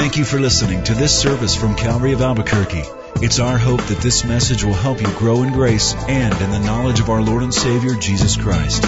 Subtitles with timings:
[0.00, 2.84] Thank you for listening to this service from Calvary of Albuquerque.
[3.16, 6.58] It's our hope that this message will help you grow in grace and in the
[6.58, 8.82] knowledge of our Lord and Savior, Jesus Christ.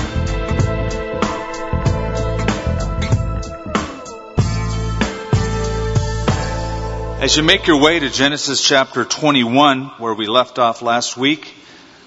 [7.20, 11.52] As you make your way to Genesis chapter 21, where we left off last week,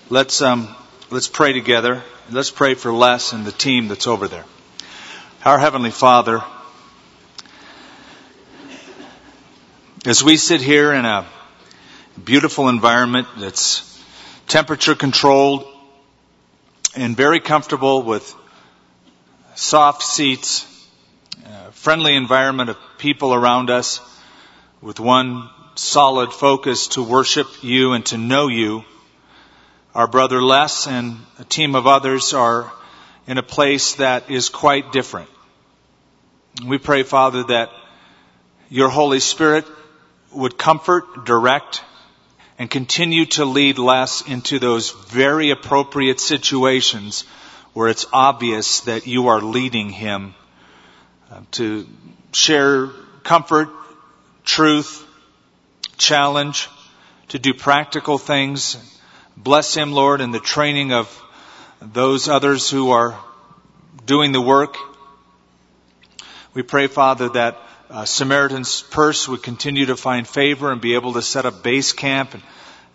[0.09, 0.75] let's, um,
[1.11, 2.01] let's pray together.
[2.31, 4.45] Let's pray for Les and the team that's over there.
[5.45, 6.43] Our Heavenly Father,
[10.05, 11.25] as we sit here in a
[12.23, 13.99] beautiful environment that's
[14.47, 15.65] temperature controlled
[16.95, 18.35] and very comfortable with
[19.55, 20.67] soft seats,
[21.71, 23.99] friendly environment of people around us,
[24.79, 28.83] with one solid focus to worship you and to know you.
[29.95, 32.71] Our brother Les and a team of others are
[33.25, 35.31] in a place that is quite different.
[36.63, 37.71] We pray, Father, that
[38.69, 39.65] your Holy Spirit
[40.35, 41.81] would comfort, direct,
[42.57, 47.23] and continue to lead Les into those very appropriate situations
[47.73, 50.33] where it's obvious that you are leading him
[51.29, 51.85] uh, to
[52.31, 52.87] share
[53.23, 53.69] comfort,
[54.43, 55.05] truth,
[55.97, 56.69] challenge,
[57.29, 58.77] to do practical things.
[59.35, 61.21] Bless him, Lord, in the training of
[61.81, 63.19] those others who are
[64.05, 64.77] doing the work.
[66.53, 67.57] We pray, Father, that
[67.89, 71.93] uh, Samaritan's Purse would continue to find favor and be able to set up base
[71.93, 72.43] camp and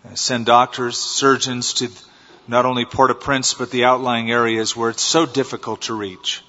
[0.05, 1.89] uh, send doctors, surgeons to
[2.47, 6.43] not only Port-au-Prince, but the outlying areas where it's so difficult to reach.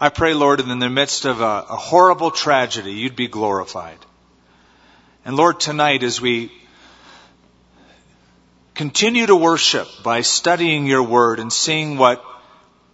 [0.00, 3.98] I pray, Lord, in the midst of a, a horrible tragedy, you'd be glorified.
[5.24, 6.52] And Lord, tonight as we
[8.74, 12.22] continue to worship by studying your word and seeing what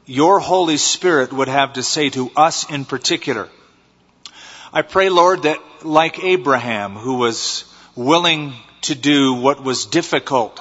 [0.06, 3.48] your Holy Spirit would have to say to us in particular,
[4.72, 7.64] I pray, Lord, that like Abraham, who was
[7.96, 10.60] willing to do what was difficult,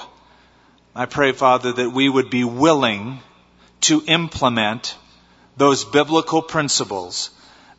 [0.94, 3.20] I pray, Father, that we would be willing
[3.82, 4.96] to implement
[5.56, 7.30] those biblical principles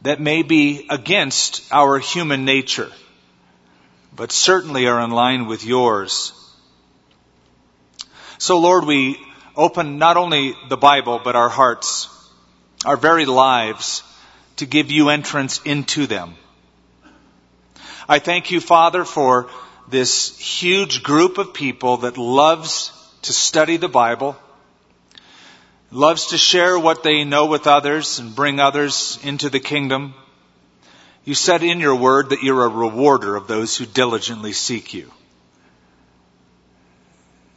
[0.02, 2.92] that may be against our human nature,
[4.16, 6.34] but certainly are in line with yours.
[8.38, 9.20] So Lord, we
[9.62, 12.10] open not only the Bible, but our hearts,
[12.86, 14.04] our very lives,
[14.58, 16.36] to give you entrance into them.
[18.10, 19.50] I thank you, Father, for
[19.88, 22.92] this huge group of people that loves
[23.24, 24.36] to study the Bible,
[25.92, 30.14] loves to share what they know with others and bring others into the kingdom.
[31.24, 35.12] You said in your word that you're a rewarder of those who diligently seek you.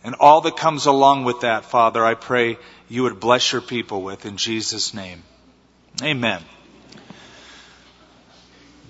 [0.04, 2.59] And all that comes along with that, Father, I pray
[2.91, 5.22] you would bless your people with in Jesus' name.
[6.03, 6.42] Amen.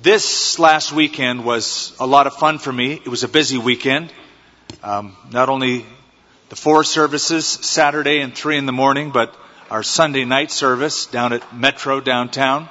[0.02, 2.94] This last weekend was a lot of fun for me.
[2.94, 4.12] It was a busy weekend.
[4.82, 5.86] Um, not only
[6.48, 9.34] the four services, Saturday and three in the morning, but
[9.70, 12.68] our Sunday night service down at Metro downtown.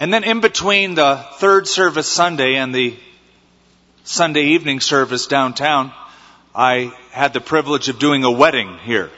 [0.00, 2.96] And then in between the third service Sunday and the
[4.04, 5.92] Sunday evening service downtown,
[6.54, 9.10] I had the privilege of doing a wedding here.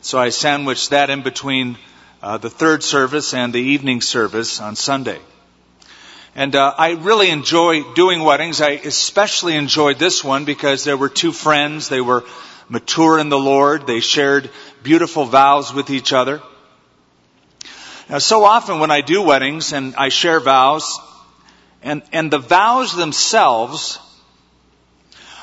[0.00, 1.78] So I sandwiched that in between
[2.20, 5.20] uh, the third service and the evening service on Sunday.
[6.34, 8.60] And uh, I really enjoy doing weddings.
[8.60, 11.88] I especially enjoyed this one because there were two friends.
[11.88, 12.24] They were
[12.68, 13.86] mature in the Lord.
[13.86, 14.50] They shared
[14.82, 16.42] beautiful vows with each other.
[18.08, 20.98] Now, so often when I do weddings and I share vows,
[21.80, 24.00] and, and the vows themselves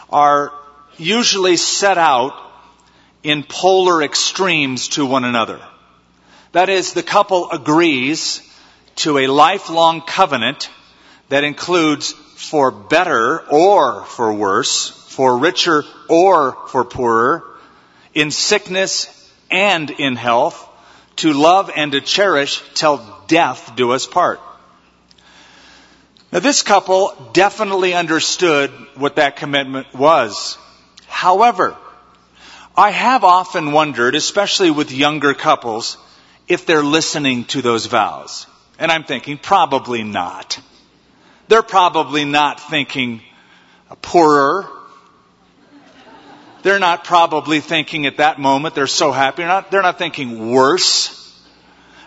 [0.09, 0.51] are
[0.97, 2.34] usually set out
[3.24, 5.62] in polar extremes to one another.
[6.52, 8.41] That is, the couple agrees
[8.97, 10.69] to a lifelong covenant
[11.30, 17.44] that includes for better or for worse, for richer or for poorer,
[18.14, 19.14] in sickness
[19.52, 20.64] and in health,
[21.18, 24.40] to love and to cherish till death do us part.
[26.32, 30.58] Now this couple definitely understood what that commitment was.
[31.17, 31.75] However,
[32.75, 35.97] I have often wondered, especially with younger couples,
[36.47, 38.46] if they're listening to those vows.
[38.78, 40.59] And I'm thinking probably not.
[41.47, 43.22] They're probably not thinking
[44.03, 44.67] poorer.
[46.61, 49.37] They're not probably thinking at that moment they're so happy.
[49.37, 51.41] They're not, they're not thinking worse.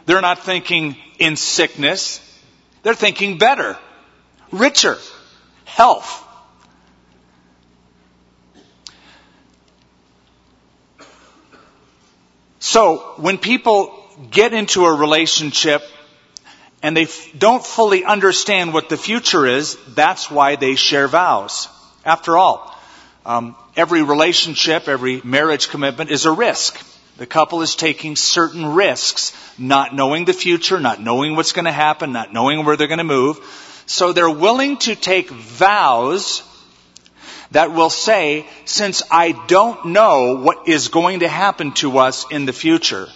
[0.07, 2.21] They're not thinking in sickness.
[2.85, 3.77] They're thinking better,
[4.53, 4.99] richer,
[5.65, 6.29] health.
[12.61, 13.97] So when people
[14.31, 15.83] get into a relationship
[16.83, 21.69] and they f- don't fully understand what the future is, that's why they share vows.
[22.05, 22.75] After all,
[23.25, 26.79] um, every relationship, every marriage commitment is a risk.
[27.17, 31.73] The couple is taking certain risks, not knowing the future, not knowing what's going to
[31.73, 33.39] happen, not knowing where they're going to move.
[33.87, 36.43] So they're willing to take vows
[37.51, 42.47] that will say, since I don't know what is going to happen to us in
[42.47, 43.09] the future,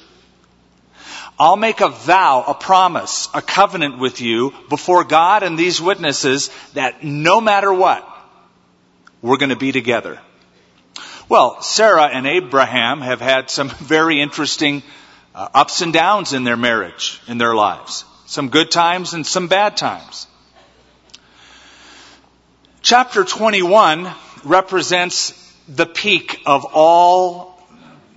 [1.39, 6.51] I'll make a vow, a promise, a covenant with you before God and these witnesses
[6.75, 8.09] that no matter what,
[9.21, 10.21] we're going to be together.
[11.29, 14.83] Well, Sarah and Abraham have had some very interesting
[15.35, 18.05] uh, ups and downs in their marriage, in their lives.
[18.27, 20.27] Some good times and some bad times.
[22.85, 24.13] Chapter 21
[24.45, 25.33] represents
[25.67, 27.59] the peak of all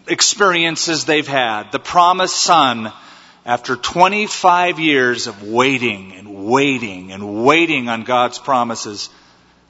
[0.07, 1.71] experiences they've had.
[1.71, 2.91] The promised son,
[3.45, 9.09] after 25 years of waiting and waiting and waiting on God's promises,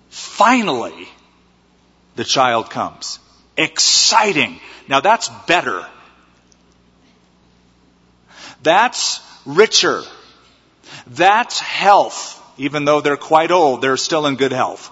[0.10, 1.08] finally,
[2.16, 3.20] the child comes.
[3.56, 4.60] Exciting.
[4.88, 5.86] Now that's better.
[8.64, 10.02] That's richer.
[11.06, 12.34] That's health.
[12.58, 14.92] Even though they're quite old, they're still in good health.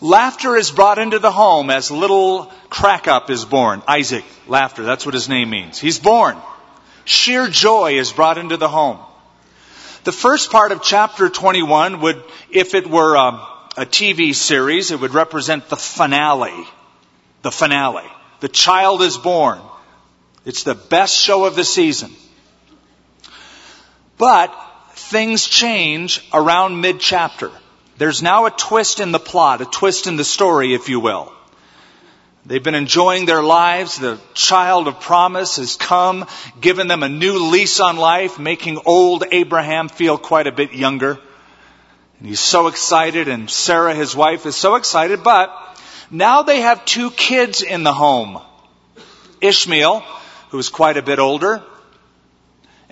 [0.00, 3.82] Laughter is brought into the home as little Crack-Up is born.
[3.86, 5.78] Isaac, laughter, that's what his name means.
[5.78, 6.36] He's born.
[7.04, 8.98] Sheer joy is brought into the home.
[10.04, 13.34] The first part of chapter 21 would, if it were um,
[13.76, 16.66] a, a TV series, it would represent the finale.
[17.42, 18.10] The finale.
[18.40, 19.60] The child is born.
[20.44, 22.10] It's the best show of the season.
[24.18, 24.52] But
[25.12, 27.50] things change around mid chapter.
[27.98, 31.30] There's now a twist in the plot, a twist in the story, if you will.
[32.46, 33.98] They've been enjoying their lives.
[33.98, 36.26] The child of promise has come,
[36.60, 41.20] given them a new lease on life, making old Abraham feel quite a bit younger.
[42.18, 45.50] And he's so excited, and Sarah, his wife, is so excited, but
[46.10, 48.40] now they have two kids in the home.
[49.42, 50.00] Ishmael,
[50.48, 51.62] who's quite a bit older,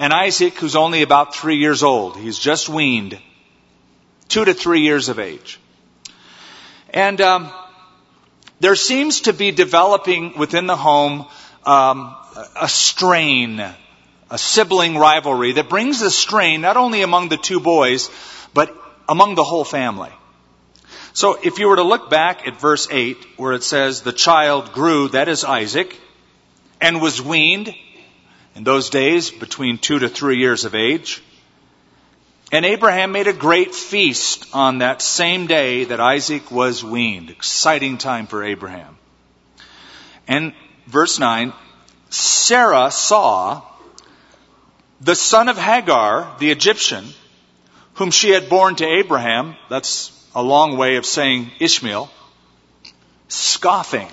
[0.00, 2.16] and Isaac, who's only about three years old.
[2.16, 3.18] He's just weaned
[4.28, 5.60] two to three years of age.
[6.88, 7.52] And um,
[8.60, 11.26] there seems to be developing within the home
[11.66, 12.16] um,
[12.58, 18.08] a strain, a sibling rivalry that brings a strain not only among the two boys,
[18.54, 18.74] but
[19.06, 20.12] among the whole family.
[21.12, 24.72] So if you were to look back at verse 8, where it says, The child
[24.72, 25.94] grew, that is Isaac,
[26.80, 27.74] and was weaned,
[28.54, 31.22] in those days between two to three years of age.
[32.52, 37.30] And Abraham made a great feast on that same day that Isaac was weaned.
[37.30, 38.98] Exciting time for Abraham.
[40.26, 40.52] And
[40.86, 41.52] verse 9,
[42.10, 43.62] Sarah saw
[45.00, 47.04] the son of Hagar, the Egyptian,
[47.94, 52.10] whom she had borne to Abraham, that's a long way of saying Ishmael,
[53.28, 54.08] scoffing.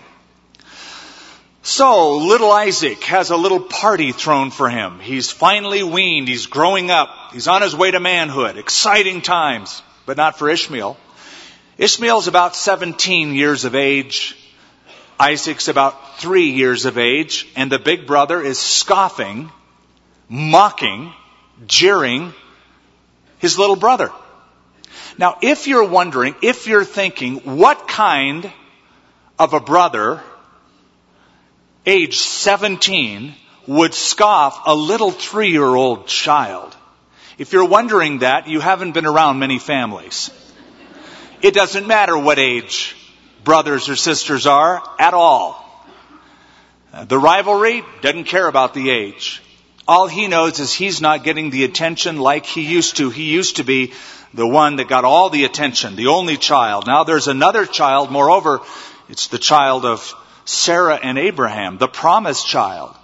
[1.77, 4.99] So, little Isaac has a little party thrown for him.
[4.99, 6.27] He's finally weaned.
[6.27, 7.07] He's growing up.
[7.33, 8.57] He's on his way to manhood.
[8.57, 10.97] Exciting times, but not for Ishmael.
[11.77, 14.35] Ishmael's about 17 years of age.
[15.19, 17.47] Isaac's about three years of age.
[17.55, 19.51] And the big brother is scoffing,
[20.27, 21.13] mocking,
[21.67, 22.33] jeering
[23.37, 24.11] his little brother.
[25.19, 28.51] Now, if you're wondering, if you're thinking, what kind
[29.37, 30.23] of a brother
[31.87, 33.33] age 17
[33.65, 36.75] would scoff a little three year old child.
[37.37, 40.29] If you're wondering that, you haven't been around many families.
[41.41, 42.95] It doesn't matter what age
[43.43, 45.63] brothers or sisters are at all.
[47.05, 49.41] The rivalry doesn't care about the age.
[49.87, 53.09] All he knows is he's not getting the attention like he used to.
[53.09, 53.93] He used to be
[54.33, 56.87] the one that got all the attention, the only child.
[56.87, 58.59] Now there's another child, moreover,
[59.07, 60.13] it's the child of
[60.47, 62.95] Sarah and Abraham, the promised child.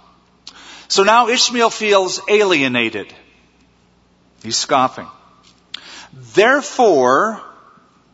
[0.88, 3.12] So now Ishmael feels alienated.
[4.42, 5.06] He's scoffing.
[6.34, 7.42] Therefore,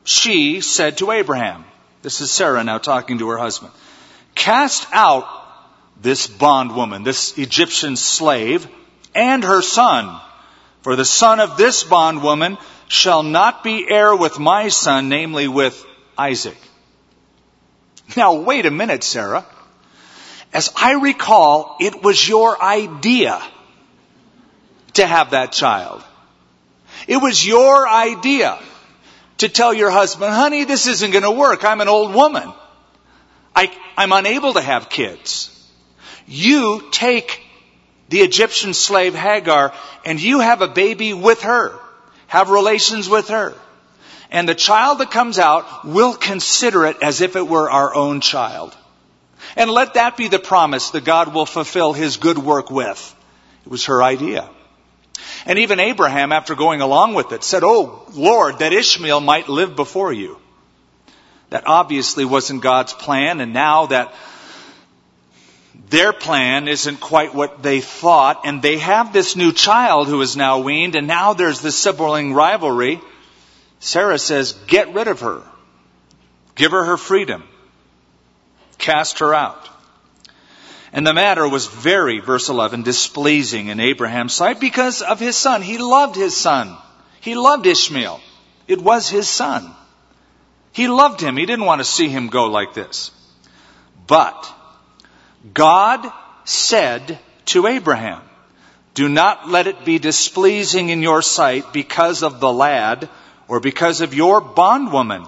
[0.02, 1.64] she said to Abraham,
[2.02, 3.72] this is Sarah now talking to her husband,
[4.34, 5.28] cast out
[6.00, 8.66] this bondwoman, this Egyptian slave,
[9.14, 10.20] and her son,
[10.82, 12.58] for the son of this bondwoman
[12.88, 15.84] shall not be heir with my son, namely with
[16.18, 16.56] Isaac.
[18.16, 19.44] Now, wait a minute, Sarah.
[20.52, 23.40] As I recall, it was your idea
[24.94, 26.02] to have that child.
[27.06, 28.58] It was your idea
[29.38, 31.64] to tell your husband, honey, this isn't going to work.
[31.64, 32.52] I'm an old woman.
[33.54, 35.56] I, I'm unable to have kids.
[36.26, 37.40] You take
[38.08, 39.72] the Egyptian slave Hagar,
[40.04, 41.78] and you have a baby with her.
[42.26, 43.54] Have relations with her.
[44.30, 48.20] And the child that comes out will consider it as if it were our own
[48.20, 48.76] child.
[49.56, 53.16] And let that be the promise that God will fulfill his good work with.
[53.64, 54.48] It was her idea.
[55.46, 59.74] And even Abraham, after going along with it, said, Oh, Lord, that Ishmael might live
[59.74, 60.38] before you.
[61.48, 64.14] That obviously wasn't God's plan, and now that
[65.88, 70.36] their plan isn't quite what they thought, and they have this new child who is
[70.36, 73.00] now weaned, and now there's this sibling rivalry.
[73.80, 75.42] Sarah says, Get rid of her.
[76.54, 77.42] Give her her freedom.
[78.78, 79.68] Cast her out.
[80.92, 85.62] And the matter was very, verse 11, displeasing in Abraham's sight because of his son.
[85.62, 86.76] He loved his son.
[87.20, 88.20] He loved Ishmael.
[88.66, 89.74] It was his son.
[90.72, 91.36] He loved him.
[91.36, 93.10] He didn't want to see him go like this.
[94.06, 94.52] But
[95.54, 96.10] God
[96.44, 98.22] said to Abraham,
[98.94, 103.08] do not let it be displeasing in your sight because of the lad
[103.50, 105.26] or because of your bondwoman.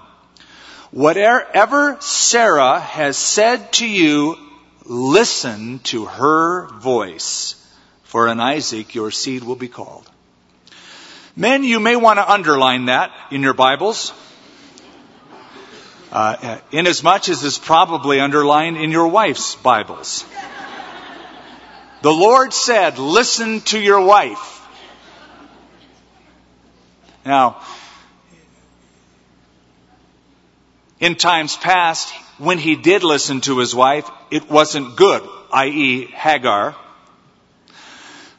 [0.93, 4.39] Whatever Sarah has said to you,
[4.85, 7.57] listen to her voice.
[8.05, 10.09] For in Isaac your seed will be called.
[11.35, 14.13] Men, you may want to underline that in your Bibles.
[16.13, 20.25] Uh, inasmuch as it's probably underlined in your wife's Bibles.
[22.03, 24.65] The Lord said, listen to your wife.
[27.25, 27.63] Now,
[31.03, 36.07] in times past, when he did listen to his wife, it wasn't good, i.e.
[36.07, 36.77] Hagar.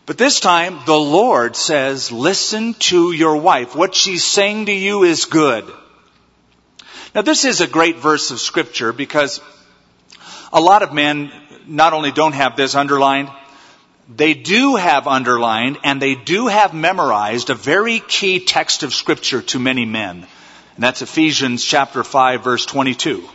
[0.05, 3.75] But this time, the Lord says, listen to your wife.
[3.75, 5.69] What she's saying to you is good.
[7.13, 9.41] Now this is a great verse of scripture because
[10.53, 11.33] a lot of men
[11.67, 13.29] not only don't have this underlined,
[14.07, 19.41] they do have underlined and they do have memorized a very key text of scripture
[19.41, 20.25] to many men.
[20.75, 23.27] And that's Ephesians chapter 5 verse 22.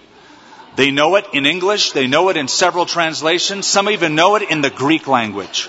[0.76, 1.92] They know it in English.
[1.92, 3.66] They know it in several translations.
[3.66, 5.68] Some even know it in the Greek language.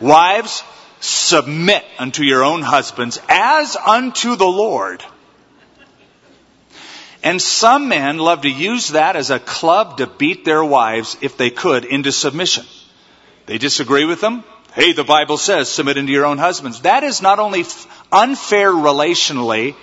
[0.00, 0.62] Wives,
[1.00, 5.02] submit unto your own husbands as unto the Lord.
[7.24, 11.36] And some men love to use that as a club to beat their wives, if
[11.36, 12.64] they could, into submission.
[13.46, 14.44] They disagree with them.
[14.74, 16.80] Hey, the Bible says submit unto your own husbands.
[16.80, 17.64] That is not only
[18.10, 19.76] unfair relationally,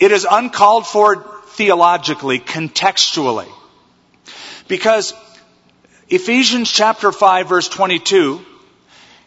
[0.00, 3.48] it is uncalled for theologically, contextually.
[4.66, 5.14] Because
[6.08, 8.44] Ephesians chapter 5 verse 22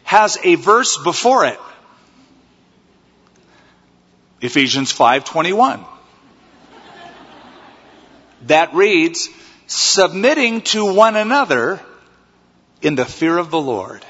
[0.04, 1.60] has a verse before it.
[4.40, 5.84] Ephesians 5:21.
[8.46, 9.28] That reads,
[9.66, 11.80] submitting to one another
[12.80, 14.04] in the fear of the Lord.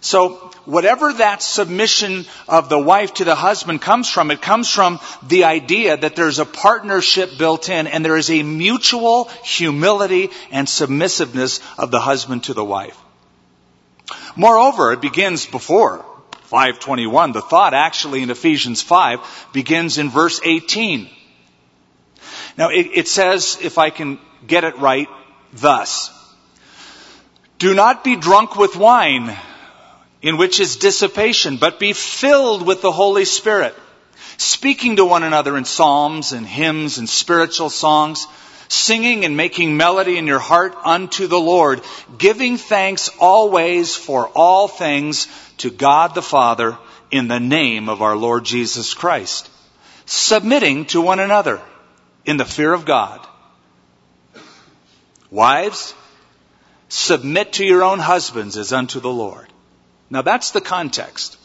[0.00, 5.00] So whatever that submission of the wife to the husband comes from, it comes from
[5.22, 10.68] the idea that there's a partnership built in and there is a mutual humility and
[10.68, 12.98] submissiveness of the husband to the wife.
[14.36, 16.04] Moreover, it begins before
[16.44, 17.32] 521.
[17.32, 21.08] The thought actually in Ephesians 5 begins in verse 18.
[22.58, 25.08] Now it, it says, if I can get it right,
[25.52, 26.12] thus.
[27.58, 29.36] Do not be drunk with wine
[30.26, 33.72] in which is dissipation, but be filled with the Holy Spirit,
[34.38, 38.26] speaking to one another in psalms and hymns and spiritual songs,
[38.66, 41.80] singing and making melody in your heart unto the Lord,
[42.18, 45.28] giving thanks always for all things
[45.58, 46.76] to God the Father
[47.12, 49.48] in the name of our Lord Jesus Christ,
[50.06, 51.60] submitting to one another
[52.24, 53.24] in the fear of God.
[55.30, 55.94] Wives,
[56.88, 59.52] submit to your own husbands as unto the Lord.
[60.10, 61.36] Now that's the context.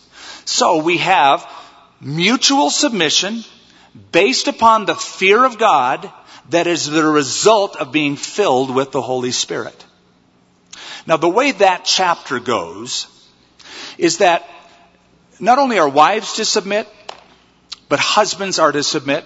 [0.46, 1.48] So we have
[2.00, 3.44] mutual submission
[4.12, 6.12] based upon the fear of God
[6.50, 9.86] that is the result of being filled with the Holy Spirit.
[11.08, 13.08] Now the way that chapter goes
[13.98, 14.48] is that
[15.40, 16.88] not only are wives to submit,
[17.90, 19.26] but husbands are to submit,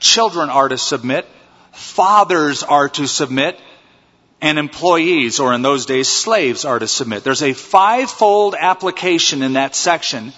[0.00, 1.26] children are to submit,
[1.72, 3.58] fathers are to submit,
[4.40, 7.24] and employees, or in those days, slaves, are to submit.
[7.24, 10.32] There's a fivefold application in that section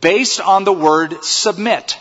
[0.00, 1.98] based on the word submit.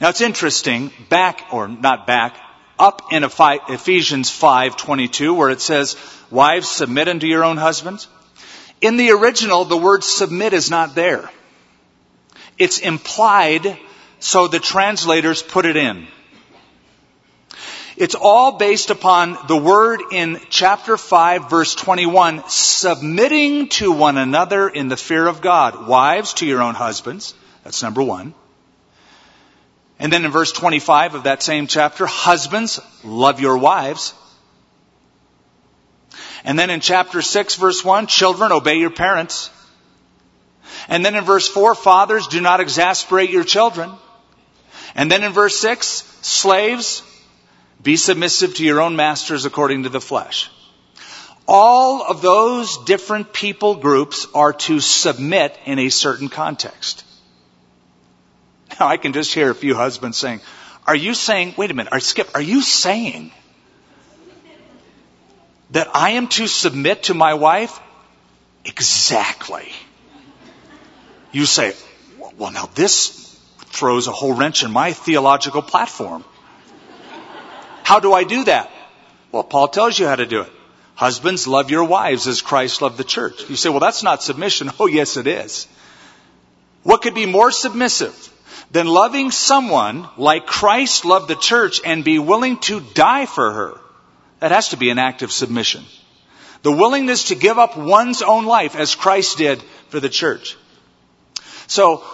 [0.00, 2.36] Now it's interesting, back, or not back,
[2.78, 5.96] up in Ephesians 5:22 where it says,
[6.30, 8.08] "Wives submit unto your own husbands."
[8.80, 11.30] In the original, the word submit is not there.
[12.56, 13.78] It's implied,
[14.20, 16.08] so the translators put it in.
[18.00, 24.70] It's all based upon the word in chapter 5 verse 21, submitting to one another
[24.70, 25.86] in the fear of God.
[25.86, 27.34] Wives to your own husbands.
[27.62, 28.32] That's number one.
[29.98, 34.14] And then in verse 25 of that same chapter, husbands, love your wives.
[36.42, 39.50] And then in chapter 6 verse 1, children, obey your parents.
[40.88, 43.90] And then in verse 4, fathers, do not exasperate your children.
[44.94, 45.84] And then in verse 6,
[46.22, 47.02] slaves,
[47.82, 50.50] be submissive to your own masters according to the flesh.
[51.48, 57.04] All of those different people groups are to submit in a certain context.
[58.78, 60.40] Now I can just hear a few husbands saying,
[60.86, 63.32] are you saying, wait a minute, are, Skip, are you saying
[65.70, 67.78] that I am to submit to my wife?
[68.64, 69.72] Exactly.
[71.32, 71.74] You say,
[72.36, 76.24] well now this throws a whole wrench in my theological platform.
[77.90, 78.70] How do I do that?
[79.32, 80.52] Well, Paul tells you how to do it.
[80.94, 83.50] Husbands, love your wives as Christ loved the church.
[83.50, 84.70] You say, well, that's not submission.
[84.78, 85.66] Oh, yes, it is.
[86.84, 88.14] What could be more submissive
[88.70, 93.80] than loving someone like Christ loved the church and be willing to die for her?
[94.38, 95.82] That has to be an act of submission.
[96.62, 100.56] The willingness to give up one's own life as Christ did for the church.
[101.66, 102.04] So,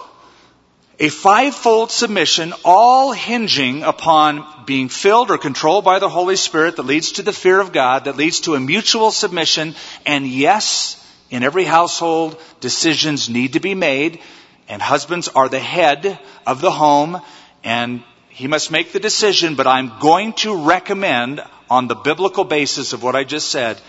[0.99, 6.83] a fivefold submission, all hinging upon being filled or controlled by the Holy Spirit that
[6.83, 9.75] leads to the fear of God, that leads to a mutual submission.
[10.07, 14.21] And yes, in every household, decisions need to be made,
[14.67, 17.21] and husbands are the head of the home,
[17.63, 22.93] and he must make the decision, but I'm going to recommend, on the biblical basis
[22.93, 23.79] of what I just said,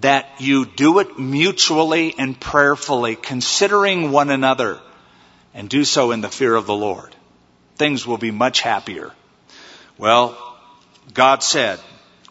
[0.00, 4.80] that you do it mutually and prayerfully, considering one another
[5.54, 7.14] and do so in the fear of the Lord.
[7.76, 9.12] Things will be much happier.
[9.96, 10.36] Well,
[11.12, 11.78] God said,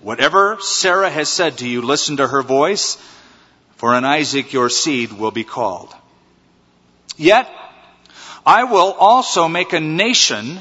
[0.02, 2.98] whatever Sarah has said to you, listen to her voice,
[3.78, 5.94] for in Isaac your seed will be called.
[7.16, 7.50] Yet,
[8.46, 10.60] I will also make a nation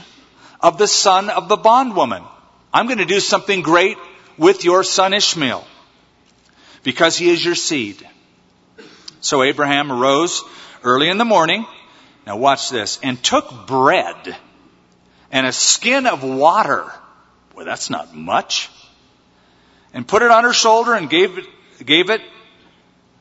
[0.60, 2.22] of the son of the bondwoman.
[2.72, 3.98] I'm going to do something great
[4.38, 5.66] with your son Ishmael
[6.84, 8.06] because he is your seed.
[9.20, 10.42] So Abraham arose
[10.84, 11.66] early in the morning
[12.26, 12.98] now watch this.
[13.02, 14.36] And took bread
[15.30, 16.90] and a skin of water.
[17.54, 18.70] Well, that's not much.
[19.92, 21.46] And put it on her shoulder and gave it,
[21.84, 22.22] gave it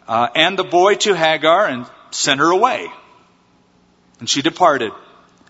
[0.08, 2.92] uh, and the boy to Hagar and sent her away.
[4.20, 4.92] And she departed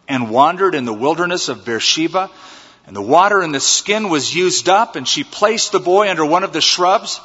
[0.07, 2.29] and wandered in the wilderness of Beersheba.
[2.85, 6.25] And the water in the skin was used up, and she placed the boy under
[6.25, 7.19] one of the shrubs.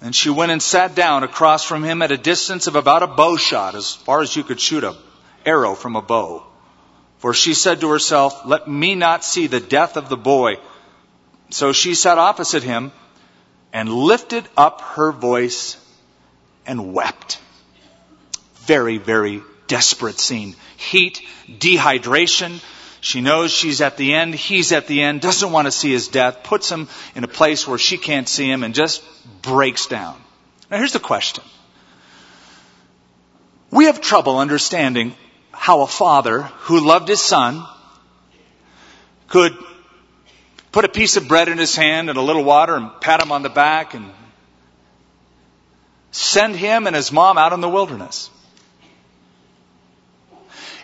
[0.00, 3.08] And she went and sat down across from him at a distance of about a
[3.08, 4.94] bow shot, as far as you could shoot a
[5.48, 6.44] arrow from a bow.
[7.18, 10.58] For she said to herself, Let me not see the death of the boy.
[11.50, 12.92] So she sat opposite him
[13.72, 15.76] and lifted up her voice
[16.66, 17.40] and wept.
[18.66, 20.54] Very, very desperate scene.
[20.76, 22.62] Heat, dehydration.
[23.00, 24.34] She knows she's at the end.
[24.34, 25.20] He's at the end.
[25.20, 26.42] Doesn't want to see his death.
[26.44, 29.02] Puts him in a place where she can't see him and just
[29.42, 30.20] breaks down.
[30.70, 31.44] Now here's the question.
[33.70, 35.14] We have trouble understanding
[35.58, 37.66] how a father who loved his son
[39.28, 39.52] could
[40.72, 43.32] put a piece of bread in his hand and a little water and pat him
[43.32, 44.10] on the back and
[46.10, 48.30] send him and his mom out in the wilderness.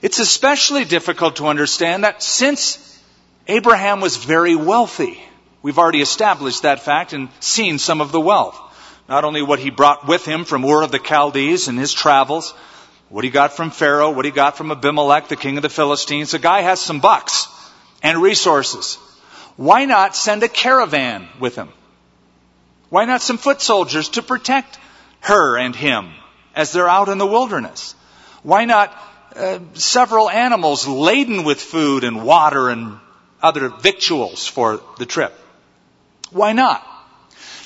[0.02, 3.00] It's especially difficult to understand that since
[3.48, 5.18] Abraham was very wealthy,
[5.62, 8.60] we've already established that fact and seen some of the wealth.
[9.08, 12.52] Not only what he brought with him from Ur of the Chaldees and his travels,
[13.14, 16.32] what he got from Pharaoh, what he got from Abimelech, the king of the Philistines.
[16.32, 17.46] The guy has some bucks
[18.02, 18.96] and resources.
[19.54, 21.68] Why not send a caravan with him?
[22.90, 24.80] Why not some foot soldiers to protect
[25.20, 26.10] her and him
[26.56, 27.94] as they're out in the wilderness?
[28.42, 28.92] Why not
[29.36, 32.98] uh, several animals laden with food and water and
[33.40, 35.32] other victuals for the trip?
[36.32, 36.84] Why not?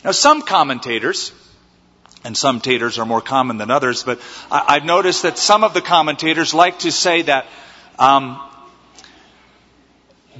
[0.04, 1.32] Now, some commentators
[2.24, 5.74] and some taters are more common than others, but I, have noticed that some of
[5.74, 7.46] the commentators like to say that
[7.98, 8.40] um,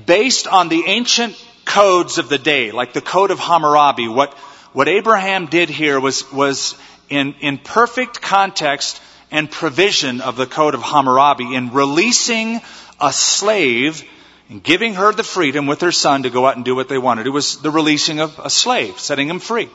[0.07, 4.35] based on the ancient codes of the day, like the Code of Hammurabi, what,
[4.73, 6.77] what Abraham did here was, was
[7.09, 12.61] in, in perfect context and provision of the Code of Hammurabi in releasing
[13.01, 14.03] a slave
[14.49, 16.99] and giving her the freedom with her son to go out and do what they
[16.99, 17.27] wanted.
[17.27, 19.69] It was the releasing of a slave, setting him free.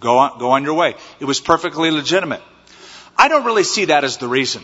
[0.00, 0.94] Go on, go on your way.
[1.20, 2.42] It was perfectly legitimate.
[3.16, 4.62] I don't really see that as the reason.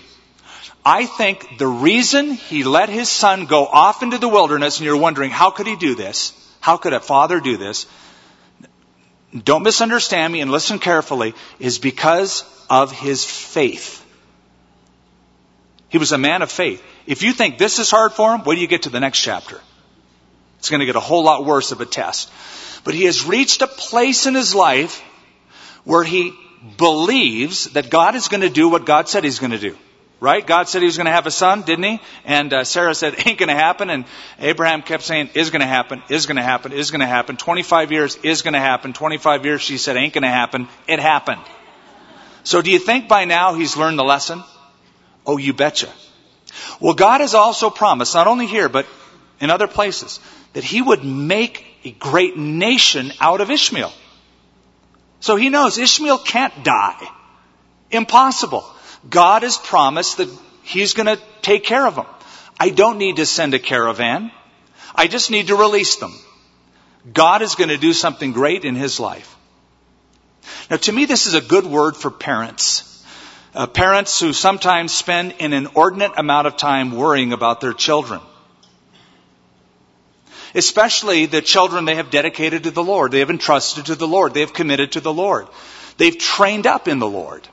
[0.85, 4.97] I think the reason he let his son go off into the wilderness, and you're
[4.97, 6.33] wondering, how could he do this?
[6.61, 7.87] How could a father do this?
[9.45, 14.05] Don't misunderstand me and listen carefully, is because of his faith.
[15.89, 16.83] He was a man of faith.
[17.07, 19.21] If you think this is hard for him, wait till you get to the next
[19.21, 19.61] chapter.
[20.59, 22.31] It's going to get a whole lot worse of a test.
[22.85, 25.03] But he has reached a place in his life
[25.85, 26.33] where he
[26.77, 29.77] believes that God is going to do what God said he's going to do.
[30.21, 30.47] Right?
[30.47, 32.01] God said he was going to have a son, didn't he?
[32.25, 33.91] And uh, Sarah said, ain't going to happen.
[33.91, 34.05] And
[34.39, 37.37] Abraham kept saying, is going to happen, is going to happen, is going to happen.
[37.37, 38.93] 25 years is going to happen.
[38.93, 40.69] 25 years she said, ain't going to happen.
[40.87, 41.43] It happened.
[42.45, 44.45] So do you think by now he's learned the lesson?
[45.27, 45.93] Oh, you betcha.
[46.81, 48.87] Well, God has also promised, not only here, but
[49.41, 50.21] in other places,
[50.53, 53.93] that he would make a great nation out of Ishmael.
[55.23, 57.09] So he knows Ishmael can't die.
[57.93, 58.65] Impossible.
[59.09, 60.29] God has promised that
[60.65, 62.07] he's going to take care of them.
[62.59, 64.33] I don't need to send a caravan.
[64.97, 66.13] I just need to release them.
[67.15, 69.37] God is going to do something great in his life.
[70.69, 72.89] Now to me this is a good word for parents.
[73.55, 78.21] Uh, parents who sometimes spend an inordinate amount of time worrying about their children
[80.55, 83.13] especially the children they have dedicated to the Lord.
[83.13, 84.35] They have entrusted to the Lord.
[84.35, 85.47] They have committed to the Lord.
[85.99, 87.47] They've trained up in the Lord.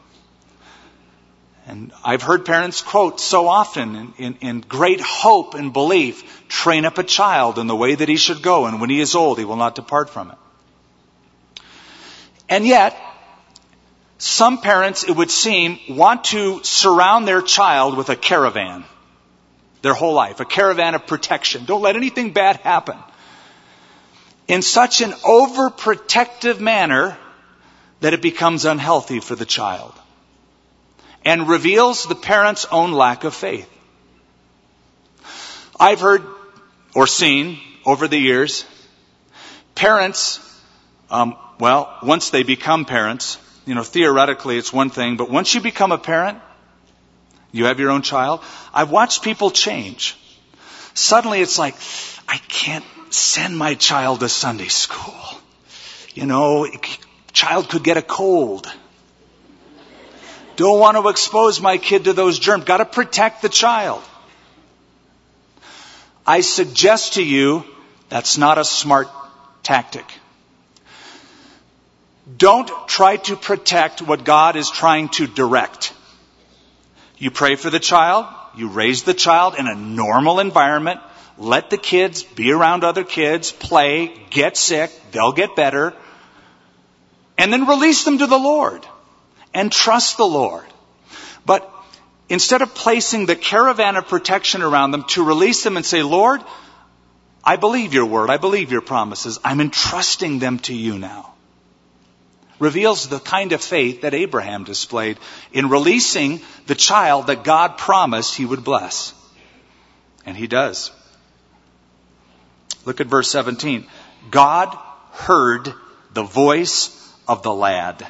[1.68, 6.84] And I've heard parents quote so often in, in, in, great hope and belief, train
[6.84, 9.38] up a child in the way that he should go, and when he is old,
[9.38, 10.38] he will not depart from it.
[12.50, 13.00] And yet,
[14.18, 18.84] some parents, it would seem, want to surround their child with a caravan
[19.82, 21.66] their whole life, a caravan of protection.
[21.66, 22.98] Don't let anything bad happen.
[24.48, 27.18] In such an overprotective manner
[28.02, 29.94] that it becomes unhealthy for the child
[31.24, 33.70] and reveals the parent's own lack of faith.
[35.80, 36.24] I've heard
[36.96, 38.66] or seen over the years
[39.80, 40.40] parents,
[41.10, 45.62] um, well, once they become parents, you know, theoretically it's one thing, but once you
[45.62, 46.40] become a parent,
[47.52, 48.42] you have your own child.
[48.74, 50.18] I've watched people change.
[50.94, 51.76] Suddenly it's like,
[52.28, 55.16] I can't send my child to Sunday school.
[56.14, 56.68] You know,
[57.32, 58.72] child could get a cold.
[60.56, 62.66] Don't want to expose my kid to those germs.
[62.66, 64.04] Got to protect the child.
[66.28, 67.64] I suggest to you
[68.10, 69.08] that's not a smart
[69.64, 70.06] tactic.
[72.38, 75.94] Don't try to protect what God is trying to direct.
[77.20, 81.02] You pray for the child, you raise the child in a normal environment,
[81.38, 85.94] let the kids be around other kids, play, get sick, they'll get better,
[87.38, 88.86] and then release them to the Lord
[89.54, 90.66] and trust the Lord.
[91.46, 91.70] But
[92.30, 96.42] instead of placing the caravan of protection around them, to release them and say, Lord,
[97.44, 101.34] I believe your word, I believe your promises, I'm entrusting them to you now
[102.60, 105.18] reveals the kind of faith that Abraham displayed
[105.52, 109.14] in releasing the child that God promised he would bless.
[110.26, 110.92] And he does.
[112.86, 113.88] Look at verse 17.
[114.30, 114.78] God
[115.12, 115.74] heard
[116.14, 116.96] the voice
[117.28, 118.06] of the lad.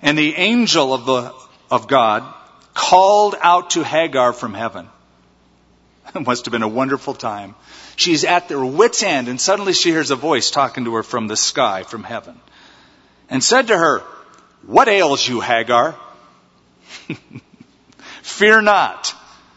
[0.00, 1.34] And the angel of the,
[1.70, 2.22] of God
[2.72, 4.88] called out to Hagar from heaven.
[6.14, 7.54] It must have been a wonderful time.
[7.96, 11.26] She's at their wits end and suddenly she hears a voice talking to her from
[11.26, 12.40] the sky, from heaven
[13.30, 14.00] and said to her,
[14.66, 15.96] What ails you, Hagar?
[18.22, 19.14] Fear not,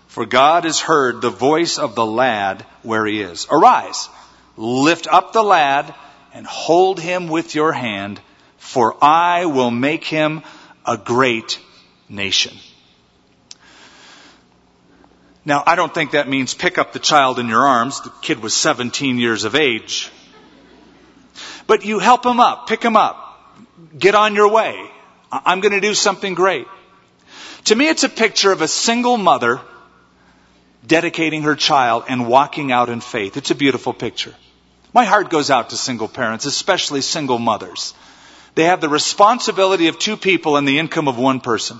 [0.07, 3.47] for God has heard the voice of the lad where he is.
[3.49, 4.09] Arise,
[4.57, 5.93] lift up the lad,
[6.33, 8.19] and hold him with your hand,
[8.57, 10.43] for I will make him
[10.85, 11.59] a great
[12.09, 12.57] nation.
[15.43, 18.01] Now, I don't think that means pick up the child in your arms.
[18.01, 20.11] The kid was 17 years of age.
[21.65, 23.30] But you help him up, pick him up,
[23.97, 24.89] get on your way.
[25.31, 26.67] I'm going to do something great.
[27.65, 29.61] To me, it's a picture of a single mother
[30.85, 33.37] dedicating her child and walking out in faith.
[33.37, 34.33] It's a beautiful picture.
[34.93, 37.93] My heart goes out to single parents, especially single mothers.
[38.55, 41.79] They have the responsibility of two people and the income of one person.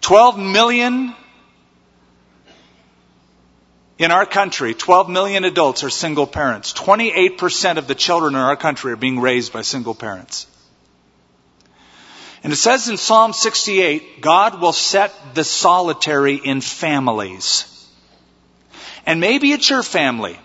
[0.00, 1.14] 12 million
[4.00, 6.72] in our country, 12 million adults are single parents.
[6.72, 10.46] 28% of the children in our country are being raised by single parents.
[12.42, 17.66] And it says in Psalm 68, God will set the solitary in families.
[19.04, 20.38] And maybe it's your family.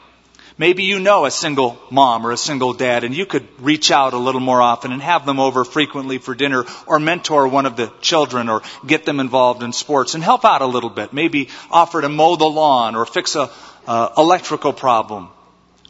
[0.57, 4.13] Maybe you know a single mom or a single dad and you could reach out
[4.13, 7.75] a little more often and have them over frequently for dinner or mentor one of
[7.75, 11.11] the children or get them involved in sports and help out a little bit.
[11.11, 13.51] Maybe offer to mow the lawn or fix a
[13.85, 15.27] uh, electrical problem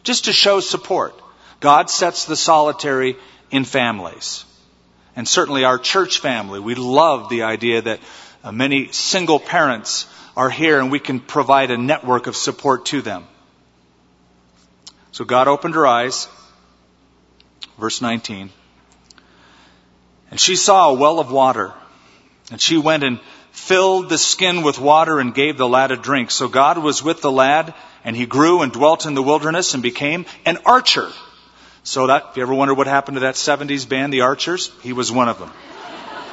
[0.04, 1.14] just to show support.
[1.60, 3.18] God sets the solitary
[3.52, 4.46] in families.
[5.16, 8.00] And certainly our church family, we love the idea that
[8.44, 13.04] uh, many single parents are here and we can provide a network of support to
[13.04, 13.26] them.
[15.16, 16.28] So God opened her eyes.
[17.80, 18.50] Verse 19.
[20.30, 21.74] And she saw a well of water.
[22.52, 26.32] And she went and filled the skin with water and gave the lad a drink.
[26.32, 27.74] So God was with the lad,
[28.04, 31.10] and he grew and dwelt in the wilderness and became an archer.
[31.84, 34.92] So that, if you ever wonder what happened to that 70s band, the Archers, he
[34.92, 35.52] was one of them.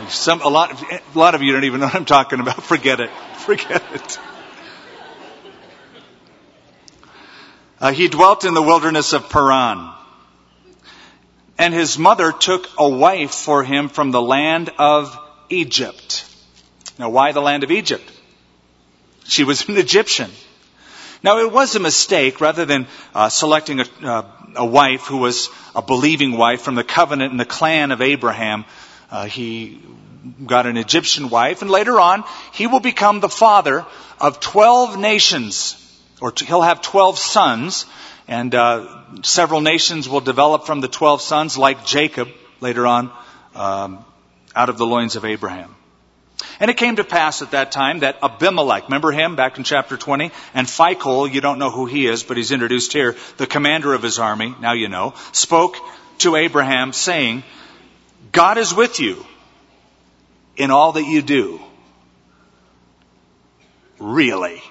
[0.08, 2.60] Some, a lot, a lot of you don't even know what I'm talking about.
[2.64, 3.10] Forget it.
[3.36, 4.18] Forget it.
[7.82, 9.90] Uh, he dwelt in the wilderness of Paran.
[11.58, 15.18] And his mother took a wife for him from the land of
[15.48, 16.24] Egypt.
[16.96, 18.08] Now, why the land of Egypt?
[19.24, 20.30] She was an Egyptian.
[21.24, 25.48] Now, it was a mistake rather than uh, selecting a, uh, a, wife who was
[25.74, 28.64] a believing wife from the covenant and the clan of Abraham.
[29.10, 29.80] Uh, he
[30.46, 33.84] got an Egyptian wife, and later on, he will become the father
[34.20, 35.81] of 12 nations,
[36.22, 37.84] or he'll have 12 sons,
[38.28, 38.86] and uh,
[39.22, 42.28] several nations will develop from the 12 sons, like Jacob
[42.60, 43.10] later on,
[43.56, 44.04] um,
[44.54, 45.74] out of the loins of Abraham.
[46.60, 49.96] And it came to pass at that time that Abimelech, remember him back in chapter
[49.96, 50.30] 20?
[50.54, 54.02] And Phicol, you don't know who he is, but he's introduced here, the commander of
[54.04, 55.76] his army, now you know, spoke
[56.18, 57.42] to Abraham saying,
[58.30, 59.26] God is with you
[60.56, 61.60] in all that you do.
[63.98, 64.62] Really?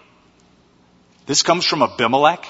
[1.25, 2.45] This comes from Abimelech?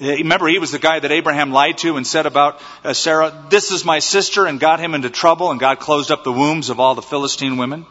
[0.00, 3.72] Remember, he was the guy that Abraham lied to and said about uh, Sarah, This
[3.72, 6.78] is my sister, and got him into trouble, and God closed up the wombs of
[6.78, 7.84] all the Philistine women.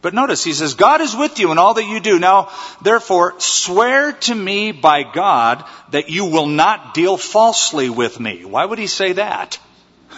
[0.00, 2.18] But notice, he says, God is with you in all that you do.
[2.18, 2.50] Now,
[2.82, 8.44] therefore, swear to me by God that you will not deal falsely with me.
[8.44, 9.58] Why would he say that?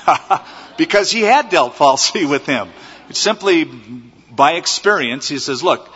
[0.77, 2.68] because he had dealt falsely with him.
[3.09, 5.88] It's simply by experience, he says, Look,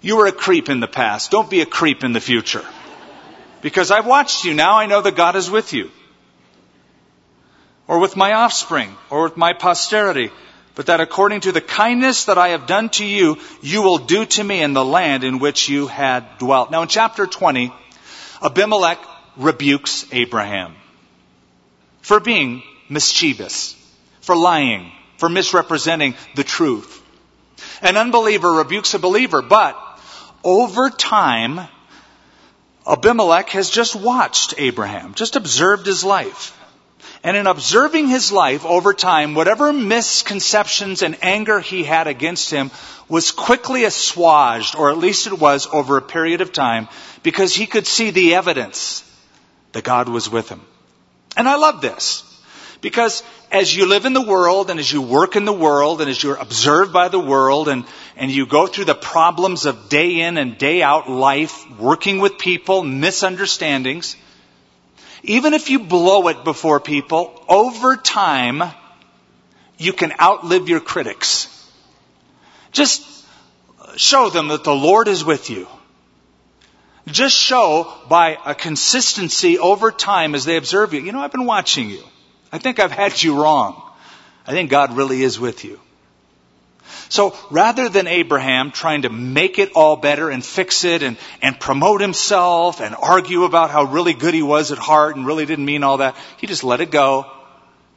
[0.00, 1.30] you were a creep in the past.
[1.30, 2.64] Don't be a creep in the future.
[3.60, 5.90] Because I've watched you now, I know that God is with you.
[7.86, 10.30] Or with my offspring, or with my posterity.
[10.74, 14.24] But that according to the kindness that I have done to you, you will do
[14.24, 16.70] to me in the land in which you had dwelt.
[16.70, 17.72] Now in chapter 20,
[18.42, 18.98] Abimelech
[19.36, 20.76] rebukes Abraham
[22.00, 23.74] for being mischievous,
[24.20, 27.02] for lying, for misrepresenting the truth.
[27.82, 29.76] An unbeliever rebukes a believer, but
[30.44, 31.60] over time,
[32.86, 36.54] Abimelech has just watched Abraham, just observed his life.
[37.24, 42.70] And in observing his life over time, whatever misconceptions and anger he had against him
[43.08, 46.88] was quickly assuaged, or at least it was over a period of time,
[47.22, 49.02] because he could see the evidence
[49.72, 50.60] that God was with him.
[51.36, 52.24] And I love this.
[52.80, 56.08] Because as you live in the world and as you work in the world and
[56.08, 57.84] as you're observed by the world and,
[58.18, 62.36] and you go through the problems of day in and day out life, working with
[62.36, 64.16] people, misunderstandings,
[65.22, 68.62] even if you blow it before people, over time,
[69.78, 71.46] you can outlive your critics.
[72.72, 73.06] Just
[73.96, 75.68] show them that the Lord is with you.
[77.06, 81.00] Just show by a consistency over time as they observe you.
[81.00, 82.02] You know, I've been watching you.
[82.50, 83.80] I think I've had you wrong.
[84.44, 85.80] I think God really is with you.
[87.08, 91.58] So rather than Abraham trying to make it all better and fix it and, and
[91.58, 95.64] promote himself and argue about how really good he was at heart and really didn't
[95.64, 97.26] mean all that, he just let it go.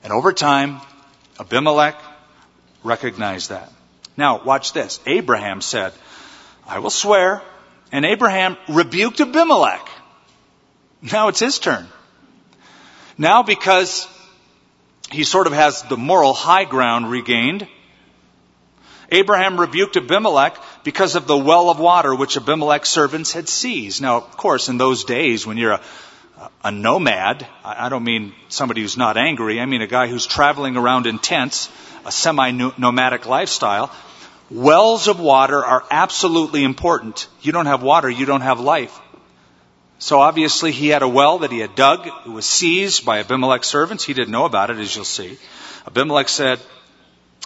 [0.04, 0.80] And over time,
[1.40, 2.02] Abimelech
[2.84, 3.72] recognized that.
[4.16, 5.00] Now, watch this.
[5.06, 5.94] Abraham said,
[6.68, 7.42] I will swear.
[7.92, 9.88] And Abraham rebuked Abimelech.
[11.02, 11.88] Now it's his turn.
[13.18, 14.08] Now because
[15.12, 17.68] he sort of has the moral high ground regained.
[19.12, 24.02] Abraham rebuked Abimelech because of the well of water which Abimelech's servants had seized.
[24.02, 25.82] Now, of course, in those days when you're a,
[26.64, 30.78] a nomad, I don't mean somebody who's not angry, I mean a guy who's traveling
[30.78, 31.70] around in tents,
[32.06, 33.92] a semi-nomadic lifestyle,
[34.50, 37.28] wells of water are absolutely important.
[37.42, 38.98] You don't have water, you don't have life.
[40.00, 42.08] So obviously he had a well that he had dug.
[42.08, 44.04] It was seized by Abimelech's servants.
[44.04, 45.38] He didn't know about it, as you'll see.
[45.86, 46.60] Abimelech said,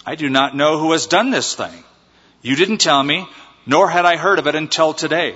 [0.06, 1.84] I do not know who has done this thing.
[2.42, 3.28] You didn't tell me,
[3.66, 5.36] nor had I heard of it until today.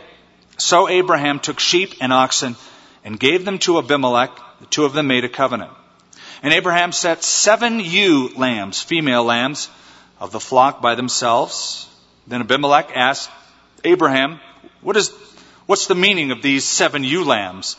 [0.58, 2.56] So Abraham took sheep and oxen
[3.04, 4.32] and gave them to Abimelech.
[4.60, 5.72] The two of them made a covenant.
[6.44, 9.70] And Abraham set seven ewe lambs, female lambs,
[10.20, 11.88] of the flock by themselves.
[12.28, 13.30] Then Abimelech asked
[13.84, 14.40] Abraham,
[14.82, 15.12] what is
[15.66, 17.78] What's the meaning of these seven ewe lambs?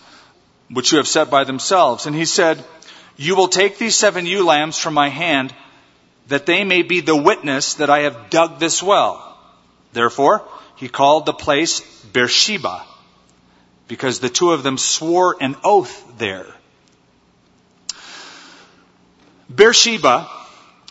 [0.71, 2.07] which you have set by themselves.
[2.07, 2.65] And he said,
[3.17, 5.55] You will take these seven ewe lambs from my hand,
[6.31, 9.37] that they may be the witness that I have dug this well.
[9.93, 11.81] Therefore, he called the place
[12.13, 12.85] Beersheba,
[13.89, 16.47] because the two of them swore an oath there.
[19.53, 20.31] Beersheba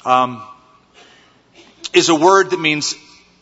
[0.03, 0.43] um,
[1.93, 2.93] is a word that means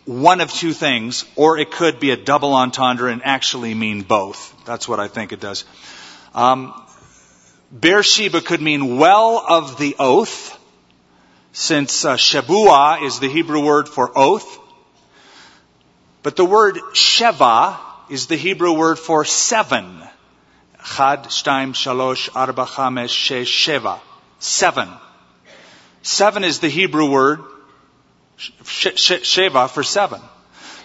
[0.05, 4.53] one of two things, or it could be a double entendre and actually mean both.
[4.65, 5.65] That's what I think it does.
[6.36, 6.79] Um,
[7.77, 10.57] Beersheba could mean well of the oath,
[11.58, 12.13] since uh,
[13.02, 14.60] is the Hebrew word for oath.
[16.22, 17.78] But the word Sheva
[18.12, 20.04] is the Hebrew word for seven.
[20.86, 24.00] Chad, shtaim, shalosh, arba, chamesh, shesh, sheva.
[24.38, 24.88] Seven.
[26.04, 27.39] Seven is the Hebrew word
[28.38, 30.22] sheva for seven.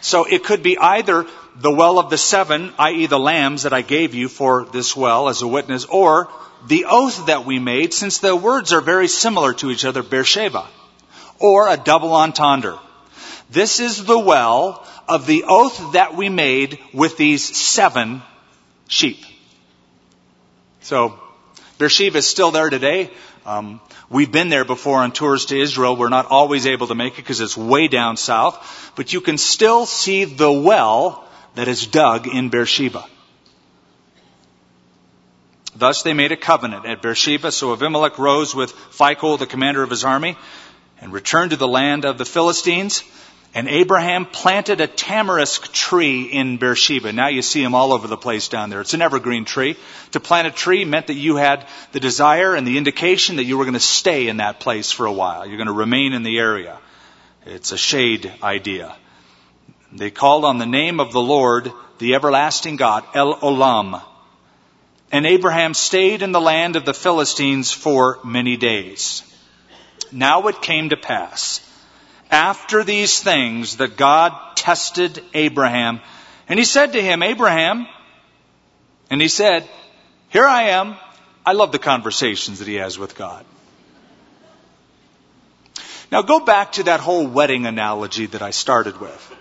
[0.01, 3.05] So it could be either the well of the seven, i.e.
[3.07, 6.31] the lambs that I gave you for this well as a witness, or
[6.67, 10.69] the oath that we made, since the words are very similar to each other, Beersheba,
[11.39, 12.79] or a double entendre.
[13.51, 18.23] This is the well of the oath that we made with these seven
[18.89, 19.19] sheep.
[20.81, 21.19] So,
[21.79, 23.11] Beersheba is still there today.
[23.45, 25.97] Um, we've been there before on tours to Israel.
[25.97, 29.37] We're not always able to make it because it's way down south, but you can
[29.37, 31.25] still see the well
[31.57, 33.05] that is dug in Beersheba.
[35.75, 37.51] Thus they made a covenant at Beersheba.
[37.51, 40.37] So Abimelech rose with Phicol, the commander of his army,
[41.01, 43.03] and returned to the land of the Philistines.
[43.55, 47.13] And Abraham planted a tamarisk tree in Beersheba.
[47.13, 48.81] Now you see them all over the place down there.
[48.81, 49.77] It's an evergreen tree.
[50.13, 53.59] To plant a tree meant that you had the desire and the indication that you
[53.59, 55.47] were going to stay in that place for a while.
[55.47, 56.79] You're going to remain in the area.
[57.45, 58.97] It's a shade idea.
[59.93, 64.03] They called on the name of the Lord, the everlasting God, El Olam.
[65.13, 69.23] And Abraham stayed in the land of the Philistines for many days.
[70.11, 71.61] Now it came to pass
[72.31, 76.01] after these things that God tested Abraham.
[76.49, 77.87] And he said to him, Abraham,
[79.11, 79.69] and he said,
[80.31, 80.97] Here I am.
[81.45, 83.45] I love the conversations that he has with God.
[86.11, 89.37] Now go back to that whole wedding analogy that I started with.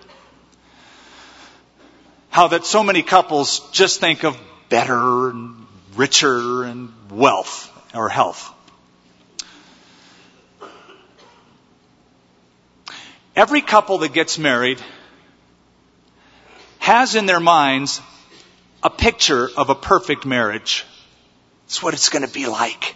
[2.30, 4.38] How that so many couples just think of
[4.72, 8.52] better and richer and wealth or health.
[13.36, 14.82] Every couple that gets married
[16.80, 18.02] has in their minds
[18.82, 20.86] a picture of a perfect marriage.
[21.66, 22.96] It's what it's going to be like.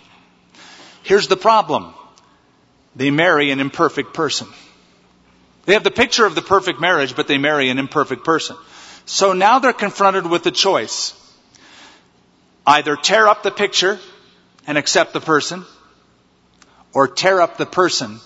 [1.04, 1.94] Here's the problem.
[2.96, 4.48] They marry an imperfect person.
[5.66, 8.56] They have the picture of the perfect marriage, but they marry an imperfect person.
[9.06, 11.14] So now they're confronted with a choice.
[12.66, 14.00] Either tear up the picture
[14.68, 15.64] and accept the person,
[16.94, 18.20] or tear up the person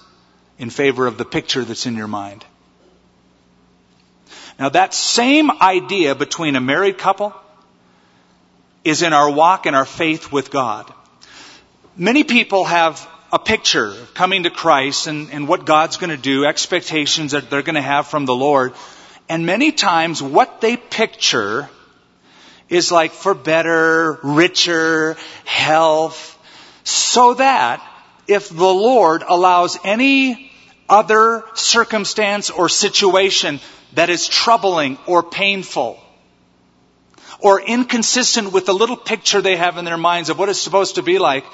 [0.57, 2.45] in favor of the picture that's in your mind.
[4.57, 7.33] Now that same idea between a married couple
[8.83, 10.93] is in our walk and our faith with God.
[11.95, 16.17] Many people have a picture of coming to Christ and, and what God's going to
[16.17, 18.73] do, expectations that they're going to have from the Lord.
[19.27, 21.69] And many times what they picture
[22.69, 26.37] is like for better, richer, health,
[26.83, 27.85] so that
[28.27, 30.51] if the Lord allows any
[30.87, 33.59] other circumstance or situation
[33.93, 35.99] that is troubling or painful
[37.39, 40.95] or inconsistent with the little picture they have in their minds of what it's supposed
[40.95, 41.45] to be like,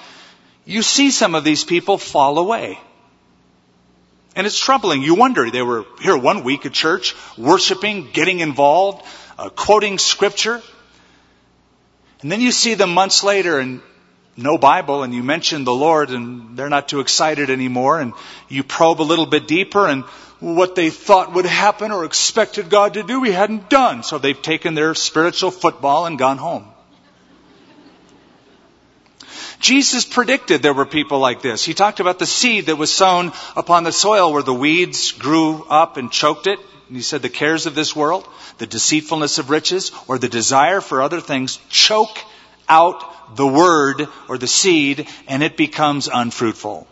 [0.65, 2.79] you see some of these people fall away.
[4.35, 5.01] And it's troubling.
[5.01, 9.05] You wonder, they were here one week at church, worshiping, getting involved,
[9.37, 10.61] uh, quoting scripture.
[12.21, 13.81] And then you see them months later and
[14.37, 18.13] no Bible and you mention the Lord and they're not too excited anymore and
[18.49, 20.03] you probe a little bit deeper and
[20.39, 24.03] what they thought would happen or expected God to do, He hadn't done.
[24.03, 26.67] So they've taken their spiritual football and gone home.
[29.59, 31.63] Jesus predicted there were people like this.
[31.63, 35.63] He talked about the seed that was sown upon the soil where the weeds grew
[35.63, 36.59] up and choked it.
[36.87, 38.27] And he said the cares of this world,
[38.57, 42.17] the deceitfulness of riches, or the desire for other things choke
[42.67, 46.87] out the word or the seed and it becomes unfruitful.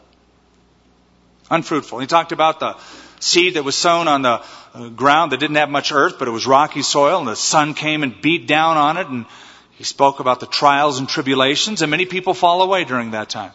[1.49, 1.99] Unfruitful.
[1.99, 2.75] He talked about the
[3.19, 6.31] seed that was sown on the uh, ground that didn't have much earth, but it
[6.31, 9.25] was rocky soil and the sun came and beat down on it and
[9.71, 13.51] he spoke about the trials and tribulations and many people fall away during that time.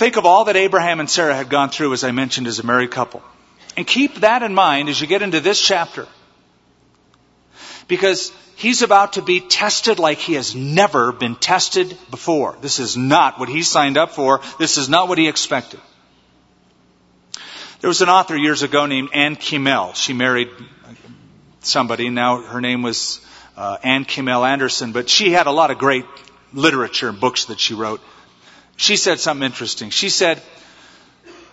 [0.00, 2.62] Think of all that Abraham and Sarah had gone through, as I mentioned, as a
[2.64, 3.22] married couple.
[3.76, 6.08] And keep that in mind as you get into this chapter.
[7.86, 12.56] because he's about to be tested like he has never been tested before.
[12.62, 14.40] This is not what he signed up for.
[14.58, 15.80] This is not what he expected.
[17.82, 19.94] There was an author years ago named Ann Kiemel.
[19.96, 20.48] She married
[21.60, 22.08] somebody.
[22.08, 23.20] Now her name was
[23.54, 26.06] uh, Ann Kiemel Anderson, but she had a lot of great
[26.54, 28.00] literature and books that she wrote.
[28.76, 29.90] She said something interesting.
[29.90, 30.42] She said,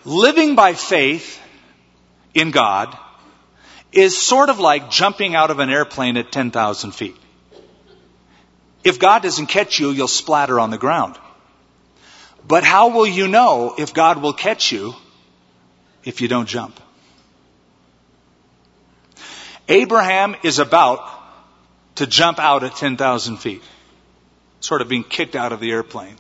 [0.06, 1.40] living by faith
[2.34, 2.98] in God
[3.92, 7.16] is sort of like jumping out of an airplane at 10,000 feet.
[8.84, 11.18] If God doesn't catch you, you'll splatter on the ground.
[12.48, 14.94] But how will you know if God will catch you
[16.06, 16.80] if you don't jump?
[19.68, 21.02] Abraham is about
[21.96, 23.62] to jump out at 10,000 feet,
[24.62, 26.16] sort of being kicked out of the airplane.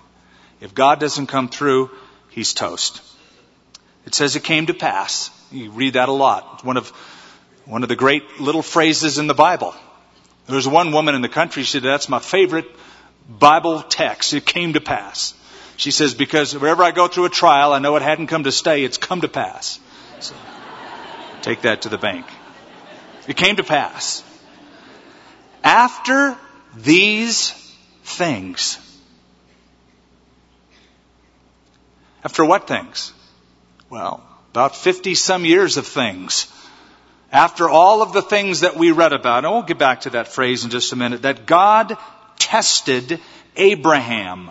[0.59, 1.91] If God doesn't come through,
[2.29, 3.01] he's toast.
[4.05, 5.29] It says it came to pass.
[5.51, 6.49] You read that a lot.
[6.55, 6.91] It's one of
[7.67, 9.75] one of the great little phrases in the Bible.
[10.47, 12.65] There's one woman in the country, she said, that's my favorite
[13.27, 14.33] Bible text.
[14.33, 15.33] It came to pass.
[15.75, 18.51] She says, because wherever I go through a trial, I know it hadn't come to
[18.51, 19.79] stay, it's come to pass.
[20.21, 20.33] So,
[21.41, 22.25] take that to the bank.
[23.27, 24.23] It came to pass.
[25.63, 26.37] After
[26.77, 27.51] these
[28.05, 28.79] things.
[32.27, 33.13] After what things?
[33.89, 34.21] Well,
[34.51, 36.51] about 50 some years of things.
[37.31, 40.27] After all of the things that we read about, and we'll get back to that
[40.27, 41.97] phrase in just a minute, that God
[42.37, 43.21] tested
[43.55, 44.49] Abraham.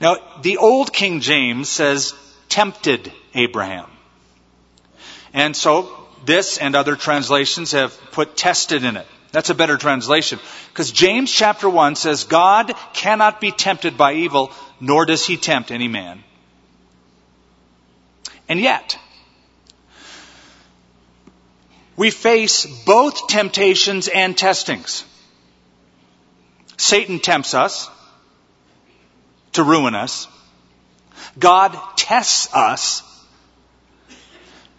[0.00, 2.14] Now, the old King James says
[2.48, 3.90] tempted Abraham.
[5.34, 5.92] And so,
[6.24, 9.06] this and other translations have put tested in it.
[9.30, 10.38] That's a better translation.
[10.70, 14.50] Because James chapter 1 says, God cannot be tempted by evil,
[14.80, 16.24] nor does he tempt any man.
[18.48, 18.98] And yet,
[21.96, 25.04] we face both temptations and testings.
[26.76, 27.88] Satan tempts us
[29.52, 30.26] to ruin us.
[31.38, 33.02] God tests us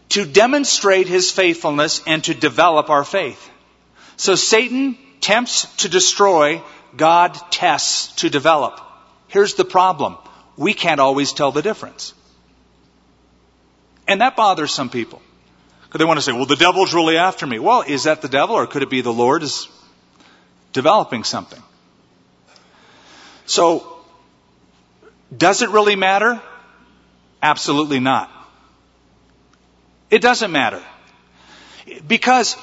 [0.10, 3.50] to demonstrate his faithfulness and to develop our faith.
[4.18, 6.62] So Satan tempts to destroy,
[6.96, 8.80] God tests to develop.
[9.28, 10.18] Here's the problem.
[10.58, 12.14] We can't always tell the difference.
[14.08, 15.22] And that bothers some people.
[15.84, 17.60] Because they want to say, well, the devil's really after me.
[17.60, 19.68] Well, is that the devil or could it be the Lord is
[20.72, 21.62] developing something?
[23.46, 24.00] So,
[25.36, 26.42] does it really matter?
[27.42, 28.32] Absolutely not.
[30.10, 30.82] It doesn't matter.
[32.08, 32.56] Because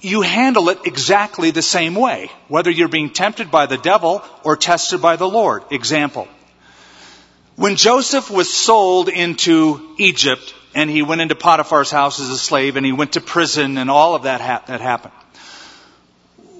[0.00, 4.56] you handle it exactly the same way, whether you're being tempted by the devil or
[4.56, 5.62] tested by the Lord.
[5.70, 6.26] Example.
[7.54, 12.76] When Joseph was sold into Egypt, and he went into Potiphar's house as a slave
[12.76, 15.14] and he went to prison and all of that ha- that happened.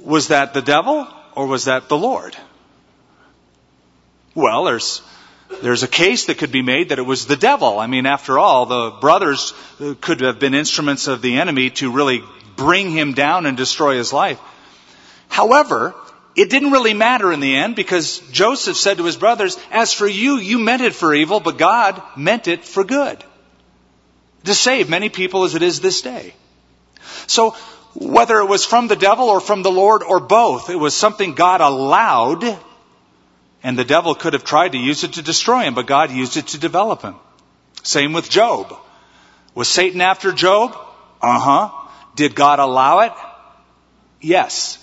[0.05, 2.37] Was that the devil or was that the Lord?
[4.35, 5.03] Well, there's
[5.63, 7.79] there's a case that could be made that it was the devil.
[7.79, 11.91] I mean, after all, the brothers uh, could have been instruments of the enemy to
[11.91, 12.23] really
[12.57, 14.41] bring him down and destroy his life.
[15.29, 15.95] However,
[16.35, 20.07] it didn't really matter in the end because Joseph said to his brothers, As for
[20.07, 23.23] you, you meant it for evil, but God meant it for good
[24.45, 26.35] to save many people as it is this day.
[27.27, 27.51] So,
[27.95, 31.35] whether it was from the devil or from the Lord or both, it was something
[31.35, 32.59] God allowed,
[33.63, 36.37] and the devil could have tried to use it to destroy him, but God used
[36.37, 37.17] it to develop him.
[37.83, 38.75] Same with Job.
[39.55, 40.77] Was Satan after Job?
[41.21, 41.71] Uh huh.
[42.17, 43.13] Did God allow it?
[44.21, 44.79] Yes.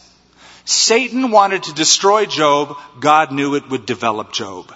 [0.65, 2.77] Satan wanted to destroy Job.
[2.99, 4.73] God knew it would develop Job.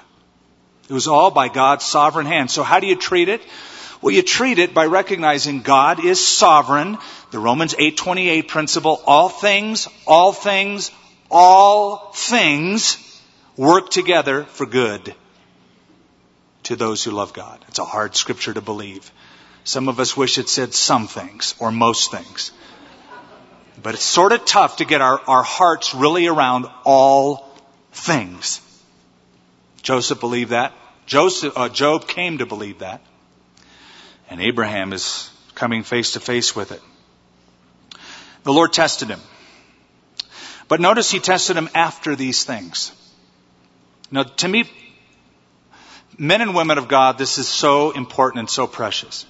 [0.89, 2.49] It was all by God's sovereign hand.
[2.49, 3.41] So how do you treat it?
[4.03, 6.97] Well, you treat it by recognizing God is sovereign.
[7.31, 10.91] The Romans 8:28 principle, all things, all things,
[11.31, 12.97] all things
[13.55, 15.15] work together for good
[16.63, 17.63] to those who love God.
[17.69, 19.09] It's a hard scripture to believe.
[19.63, 22.51] Some of us wish it said some things or most things.
[23.81, 27.57] But it's sort of tough to get our, our hearts really around all
[27.93, 28.59] things.
[29.81, 30.73] Joseph believed that.
[31.05, 32.99] Joseph, uh, Job came to believe that.
[34.33, 36.81] And Abraham is coming face to face with it.
[38.41, 39.19] The Lord tested him.
[40.67, 42.91] But notice he tested him after these things.
[44.09, 44.67] Now, to me,
[46.17, 49.27] men and women of God, this is so important and so precious.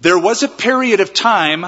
[0.00, 1.66] There was a period of time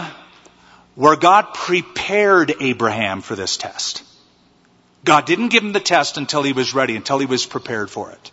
[0.94, 4.02] where God prepared Abraham for this test.
[5.04, 8.12] God didn't give him the test until he was ready, until he was prepared for
[8.12, 8.30] it.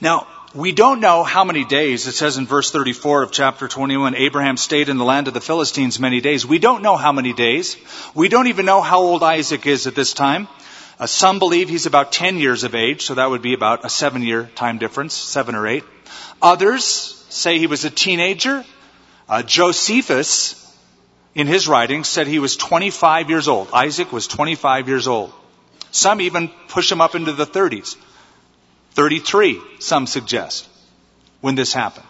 [0.00, 0.28] Now,
[0.58, 2.08] we don't know how many days.
[2.08, 5.40] It says in verse 34 of chapter 21, Abraham stayed in the land of the
[5.40, 6.44] Philistines many days.
[6.44, 7.76] We don't know how many days.
[8.12, 10.48] We don't even know how old Isaac is at this time.
[10.98, 13.88] Uh, some believe he's about 10 years of age, so that would be about a
[13.88, 15.84] seven year time difference, seven or eight.
[16.42, 16.84] Others
[17.28, 18.64] say he was a teenager.
[19.28, 20.56] Uh, Josephus,
[21.36, 23.68] in his writings, said he was 25 years old.
[23.72, 25.32] Isaac was 25 years old.
[25.92, 27.94] Some even push him up into the 30s.
[28.98, 30.66] 33, some suggest,
[31.40, 32.04] when this happened.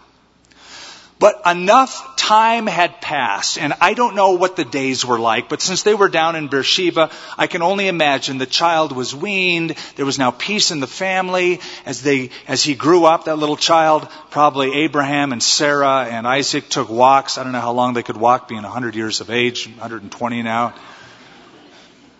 [1.19, 5.61] But enough time had passed, and I don't know what the days were like, but
[5.61, 10.05] since they were down in Beersheba, I can only imagine the child was weaned, there
[10.05, 14.07] was now peace in the family, as they, as he grew up, that little child,
[14.31, 17.37] probably Abraham and Sarah and Isaac took walks.
[17.37, 20.73] I don't know how long they could walk, being 100 years of age, 120 now.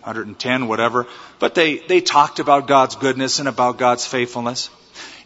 [0.02, 1.08] 110, whatever.
[1.40, 4.70] But they, they talked about God's goodness and about God's faithfulness.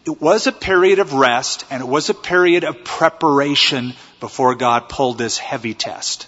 [0.06, 4.90] It was a period of rest and it was a period of preparation before God
[4.90, 6.28] pulled this heavy test.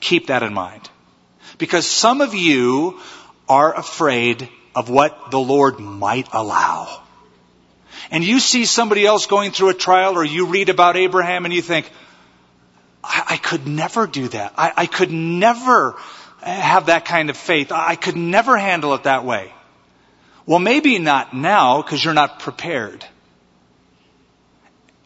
[0.00, 0.88] Keep that in mind.
[1.58, 3.00] Because some of you
[3.48, 7.02] are afraid of what the Lord might allow.
[8.10, 11.54] And you see somebody else going through a trial or you read about Abraham and
[11.54, 11.90] you think,
[13.04, 14.54] I, I could never do that.
[14.56, 15.96] I, I could never
[16.42, 17.72] have that kind of faith.
[17.72, 19.52] I could never handle it that way.
[20.44, 23.04] Well, maybe not now because you're not prepared.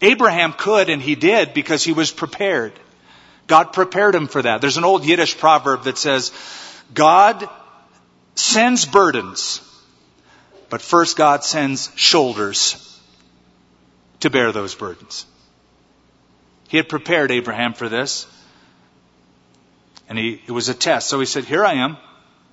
[0.00, 2.72] Abraham could and he did because he was prepared.
[3.46, 4.60] God prepared him for that.
[4.60, 6.32] There's an old Yiddish proverb that says,
[6.92, 7.48] God
[8.34, 9.60] sends burdens,
[10.68, 12.82] but first God sends shoulders
[14.20, 15.26] to bear those burdens.
[16.68, 18.26] He had prepared Abraham for this.
[20.08, 21.08] And he, it was a test.
[21.08, 21.96] So he said, Here I am.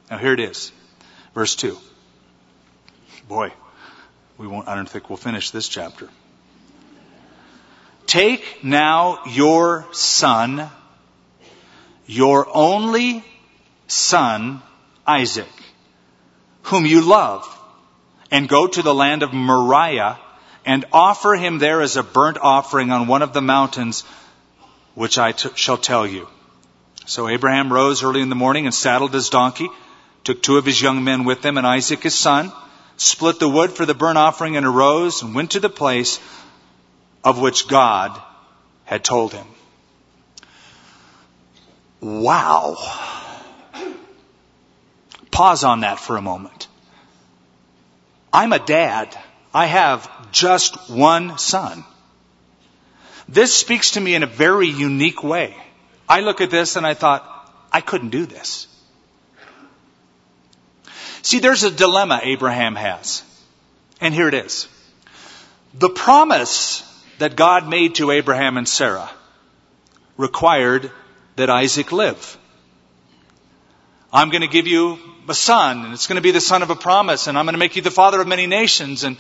[0.10, 0.72] Now here it is.
[1.34, 1.78] Verse 2.
[3.28, 3.52] Boy,
[4.38, 6.10] we won't, I don't think we'll finish this chapter.
[8.06, 10.70] Take now your son,
[12.06, 13.24] your only
[13.88, 14.62] son,
[15.08, 15.48] Isaac,
[16.64, 17.48] whom you love,
[18.30, 20.20] and go to the land of Moriah
[20.66, 24.04] and offer him there as a burnt offering on one of the mountains
[24.96, 26.28] which I t- shall tell you.
[27.06, 29.70] So Abraham rose early in the morning and saddled his donkey,
[30.24, 32.52] took two of his young men with him and Isaac his son,
[32.98, 36.20] split the wood for the burnt offering and arose and went to the place
[37.24, 38.20] of which God
[38.86, 39.46] had told him.
[42.00, 42.76] Wow.
[45.32, 46.68] Pause on that for a moment.
[48.32, 49.18] I'm a dad.
[49.54, 51.84] I have just one son.
[53.28, 55.56] This speaks to me in a very unique way.
[56.08, 57.30] I look at this and I thought,
[57.72, 58.68] I couldn't do this.
[61.22, 63.24] See, there's a dilemma Abraham has.
[64.02, 64.68] And here it is.
[65.74, 66.84] The promise
[67.20, 69.10] that God made to Abraham and Sarah
[70.18, 70.92] required
[71.36, 72.38] that Isaac live.
[74.12, 76.70] I'm going to give you a son, and it's going to be the son of
[76.70, 79.04] a promise, and I'm going to make you the father of many nations.
[79.04, 79.18] And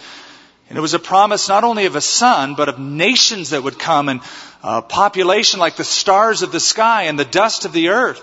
[0.74, 3.78] and it was a promise not only of a son, but of nations that would
[3.78, 4.21] come and
[4.63, 8.19] a population like the stars of the sky and the dust of the earth.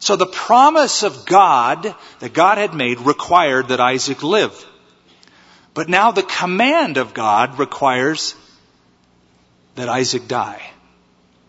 [0.00, 4.66] So the promise of God that God had made required that Isaac live.
[5.74, 8.34] But now the command of God requires
[9.76, 10.60] that Isaac die.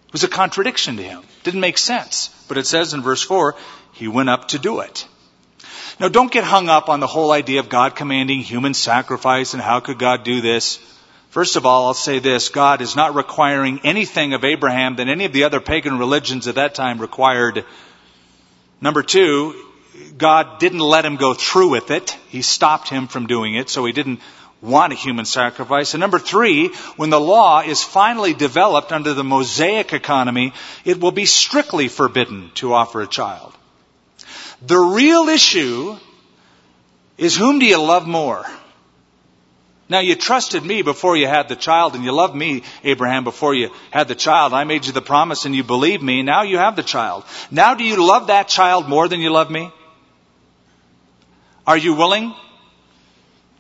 [0.06, 1.24] It was a contradiction to him.
[1.42, 2.30] Didn't make sense.
[2.48, 3.56] But it says in verse 4,
[3.94, 5.08] he went up to do it.
[6.00, 9.62] Now don't get hung up on the whole idea of God commanding human sacrifice and
[9.62, 10.80] how could God do this.
[11.30, 12.50] First of all, I'll say this.
[12.50, 16.56] God is not requiring anything of Abraham that any of the other pagan religions at
[16.56, 17.66] that time required.
[18.82, 19.54] Number two,
[20.18, 22.18] God didn't let him go through with it.
[22.30, 24.22] He stopped him from doing it, so he didn't
[24.62, 25.94] want a human sacrifice.
[25.94, 30.54] And number three, when the law is finally developed under the Mosaic economy,
[30.86, 33.54] it will be strictly forbidden to offer a child.
[34.62, 35.98] The real issue
[37.18, 38.46] is whom do you love more?
[39.90, 43.56] Now you trusted me before you had the child and you loved me, Abraham, before
[43.56, 44.54] you had the child.
[44.54, 46.22] I made you the promise and you believed me.
[46.22, 47.24] Now you have the child.
[47.50, 49.72] Now do you love that child more than you love me?
[51.66, 52.36] Are you willing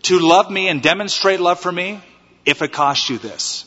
[0.03, 1.99] to love me and demonstrate love for me
[2.45, 3.65] if it costs you this?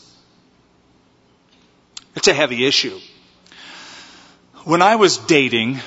[2.15, 2.99] It's a heavy issue.
[4.65, 5.81] When I was dating,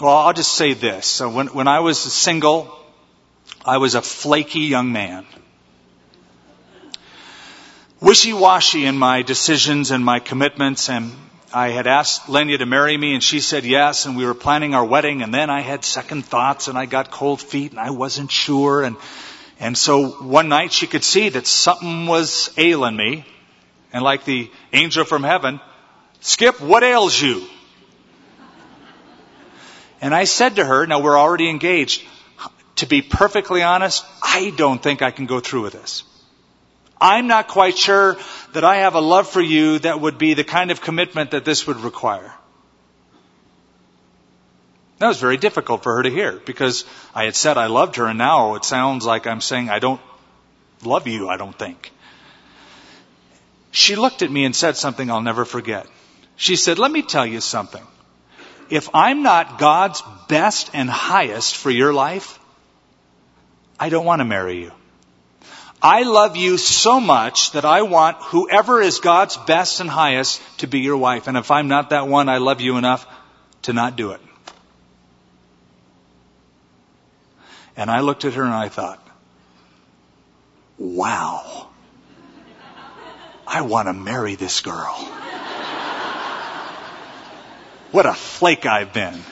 [0.00, 1.06] well, I'll just say this.
[1.06, 2.76] So when, when I was single,
[3.64, 5.26] I was a flaky young man.
[8.00, 11.12] Wishy-washy in my decisions and my commitments and
[11.54, 14.74] I had asked Lenya to marry me and she said yes and we were planning
[14.74, 17.90] our wedding and then I had second thoughts and I got cold feet and I
[17.90, 18.96] wasn't sure and
[19.62, 23.24] And so one night she could see that something was ailing me.
[23.92, 25.60] And like the angel from heaven,
[26.20, 27.46] Skip, what ails you?
[30.02, 32.02] And I said to her, now we're already engaged,
[32.76, 36.02] to be perfectly honest, I don't think I can go through with this.
[37.00, 38.16] I'm not quite sure
[38.52, 41.44] that I have a love for you that would be the kind of commitment that
[41.44, 42.32] this would require.
[44.98, 46.84] That was very difficult for her to hear because
[47.14, 50.00] I had said I loved her and now it sounds like I'm saying I don't
[50.84, 51.92] love you, I don't think.
[53.70, 55.86] She looked at me and said something I'll never forget.
[56.36, 57.84] She said, let me tell you something.
[58.72, 62.38] If I'm not God's best and highest for your life,
[63.78, 64.72] I don't want to marry you.
[65.82, 70.66] I love you so much that I want whoever is God's best and highest to
[70.66, 71.26] be your wife.
[71.26, 73.06] And if I'm not that one, I love you enough
[73.62, 74.22] to not do it.
[77.76, 79.06] And I looked at her and I thought,
[80.78, 81.68] wow,
[83.46, 84.96] I want to marry this girl.
[87.92, 89.22] What a flake I've been.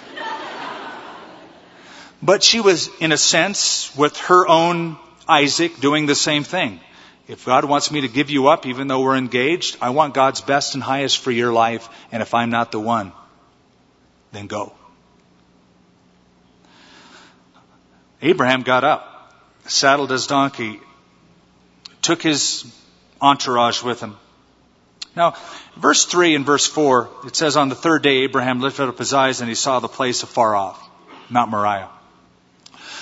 [2.23, 6.81] But she was, in a sense, with her own Isaac doing the same thing.
[7.27, 10.43] If God wants me to give you up, even though we're engaged, I want God's
[10.43, 13.13] best and highest for your life, and if I'm not the one,
[14.33, 14.75] then go.
[18.21, 19.35] Abraham got up,
[19.65, 20.81] saddled his donkey,
[22.03, 22.65] took his
[23.23, 24.17] entourage with him.
[25.17, 25.35] Now,
[25.77, 29.13] verse 3 and verse 4, it says, On the third day, Abraham lifted up his
[29.13, 30.81] eyes and he saw the place afar off,
[31.29, 31.89] Mount Moriah.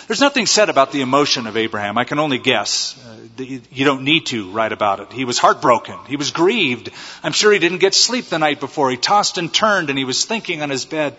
[0.09, 1.99] There's nothing said about the emotion of Abraham.
[1.99, 2.99] I can only guess.
[3.05, 5.13] Uh, you don't need to write about it.
[5.13, 5.99] He was heartbroken.
[6.09, 6.91] He was grieved.
[7.23, 8.91] I'm sure he didn't get sleep the night before.
[8.91, 11.15] He tossed and turned and he was thinking on his bed,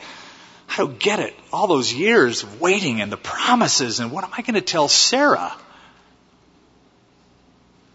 [0.67, 1.35] I don't get it.
[1.53, 4.87] All those years of waiting and the promises and what am I going to tell
[4.87, 5.53] Sarah?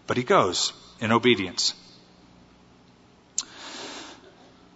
[0.07, 0.71] But he goes
[1.01, 1.73] in obedience.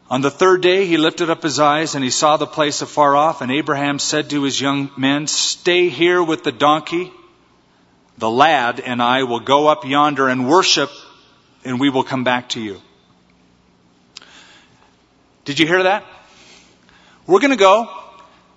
[0.09, 3.15] On the third day he lifted up his eyes and he saw the place afar
[3.15, 7.11] off, and Abraham said to his young men, Stay here with the donkey.
[8.17, 10.89] The lad and I will go up yonder and worship,
[11.63, 12.81] and we will come back to you.
[15.45, 16.03] Did you hear that?
[17.27, 17.89] We're going to go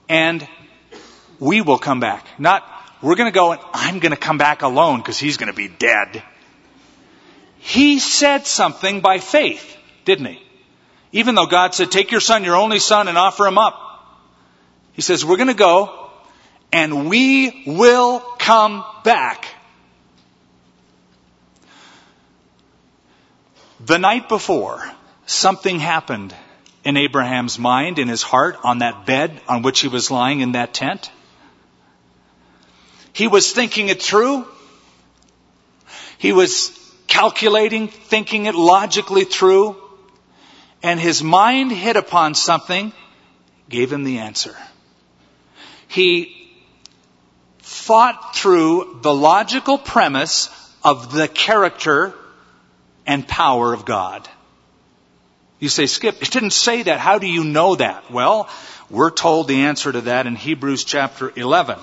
[0.09, 0.47] and
[1.39, 2.27] we will come back.
[2.39, 2.67] Not,
[3.03, 5.57] we're going to go and I'm going to come back alone because he's going to
[5.57, 6.23] be dead.
[7.59, 10.43] He said something by faith, didn't he?
[11.13, 13.79] Even though God said, take your son, your only son, and offer him up.
[14.95, 16.11] He says, we're going to go
[16.73, 19.47] and we will come back.
[23.85, 24.91] The night before,
[25.27, 26.35] something happened
[26.85, 30.53] in Abraham's mind, in his heart, on that bed on which he was lying in
[30.53, 31.11] that tent.
[33.13, 34.47] He was thinking it through.
[36.17, 39.82] He was calculating, thinking it logically through
[40.83, 42.93] and his mind hit upon something,
[43.69, 44.57] gave him the answer.
[45.89, 46.51] He
[47.61, 50.49] thought through the logical premise
[50.83, 52.15] of the character
[53.07, 54.29] and power of God.
[55.59, 56.99] You say, Skip, it didn't say that.
[56.99, 58.11] How do you know that?
[58.11, 58.49] Well,
[58.91, 61.79] we're told the answer to that in Hebrews chapter 11.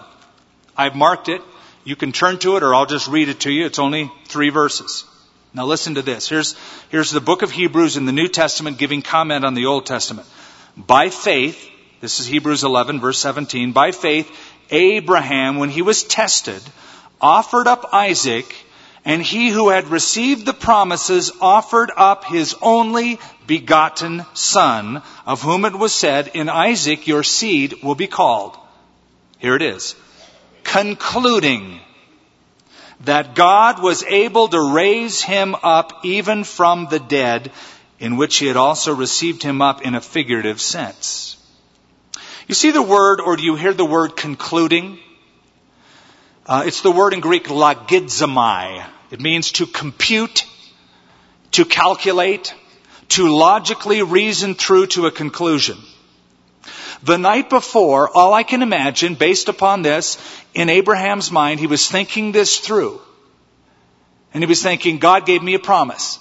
[0.75, 1.41] I've marked it.
[1.85, 3.65] You can turn to it or I'll just read it to you.
[3.65, 5.05] It's only three verses.
[5.53, 6.29] Now listen to this.
[6.29, 6.55] Here's,
[6.89, 10.27] here's the book of Hebrews in the New Testament giving comment on the Old Testament.
[10.77, 11.69] By faith,
[12.01, 14.31] this is Hebrews 11 verse 17, by faith,
[14.69, 16.61] Abraham, when he was tested,
[17.19, 18.55] offered up Isaac,
[19.03, 25.65] and he who had received the promises offered up his only begotten son, of whom
[25.65, 28.55] it was said, in Isaac your seed will be called.
[29.39, 29.95] Here it is.
[30.63, 31.79] Concluding
[33.01, 37.51] that God was able to raise him up even from the dead,
[37.99, 41.37] in which he had also received him up in a figurative sense.
[42.47, 44.99] You see the word, or do you hear the word concluding?
[46.45, 48.85] Uh, it's the word in Greek logizomai.
[49.11, 50.45] It means to compute,
[51.51, 52.53] to calculate,
[53.09, 55.77] to logically reason through to a conclusion.
[57.03, 60.17] The night before, all I can imagine, based upon this,
[60.53, 62.99] in Abraham's mind, he was thinking this through.
[64.33, 66.19] And he was thinking, God gave me a promise.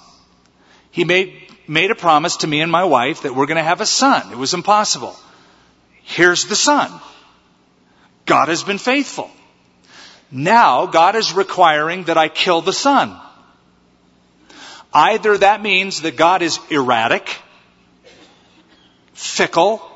[0.91, 1.33] He made,
[1.67, 4.31] made a promise to me and my wife that we're going to have a son.
[4.31, 5.15] It was impossible.
[6.03, 6.91] Here's the son.
[8.25, 9.29] God has been faithful.
[10.31, 13.19] Now God is requiring that I kill the son.
[14.93, 17.35] Either that means that God is erratic,
[19.13, 19.88] fickle,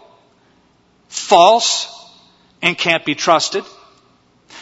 [1.14, 1.88] false,
[2.62, 3.64] and can't be trusted.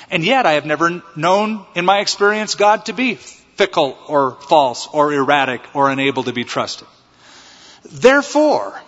[0.09, 4.87] And yet I have never known in my experience God to be fickle or false
[4.91, 6.87] or erratic or unable to be trusted.
[7.89, 8.79] Therefore,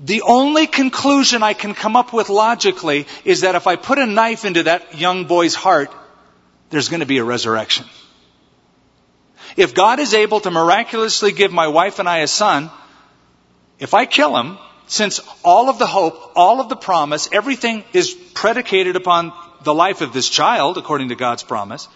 [0.00, 4.06] the only conclusion I can come up with logically is that if I put a
[4.06, 5.90] knife into that young boy's heart,
[6.68, 7.86] there's going to be a resurrection.
[9.56, 12.70] If God is able to miraculously give my wife and I a son,
[13.78, 14.58] if I kill him,
[14.92, 19.32] since all of the hope, all of the promise, everything is predicated upon
[19.62, 21.88] the life of this child, according to God's promise,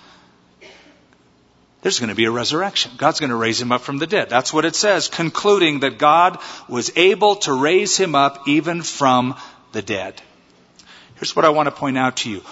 [1.82, 2.92] there's going to be a resurrection.
[2.97, 4.30] God's going to raise him up from the dead.
[4.30, 6.38] That's what it says, concluding that God
[6.70, 9.36] was able to raise him up even from
[9.72, 10.22] the dead.
[11.16, 12.42] Here's what I want to point out to you.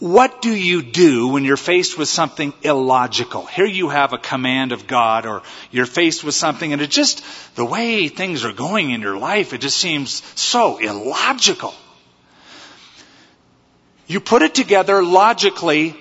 [0.00, 3.44] What do you do when you're faced with something illogical?
[3.44, 7.22] Here you have a command of God or you're faced with something and it just,
[7.54, 11.74] the way things are going in your life, it just seems so illogical.
[14.06, 15.94] You put it together logically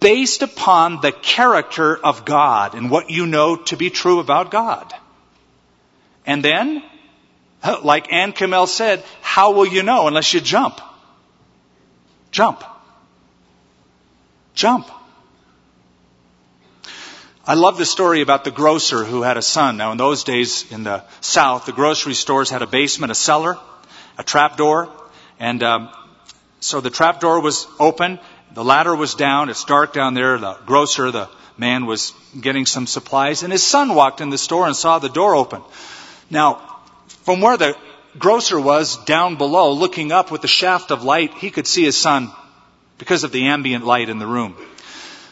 [0.00, 4.90] based upon the character of God and what you know to be true about God.
[6.24, 6.82] And then,
[7.82, 10.80] like Ann Kiemel said, how will you know unless you jump?
[12.30, 12.64] Jump.
[14.54, 14.88] Jump.
[17.44, 19.76] I love the story about the grocer who had a son.
[19.76, 23.58] Now, in those days in the South, the grocery stores had a basement, a cellar,
[24.16, 24.88] a trap door,
[25.40, 25.88] and um,
[26.60, 28.20] so the trap door was open.
[28.54, 29.48] The ladder was down.
[29.48, 30.38] It's dark down there.
[30.38, 31.28] The grocer, the
[31.58, 35.08] man, was getting some supplies, and his son walked in the store and saw the
[35.08, 35.62] door open.
[36.30, 36.80] Now,
[37.24, 37.76] from where the
[38.18, 41.96] grocer was down below, looking up with the shaft of light, he could see his
[41.96, 42.30] son
[43.02, 44.54] because of the ambient light in the room.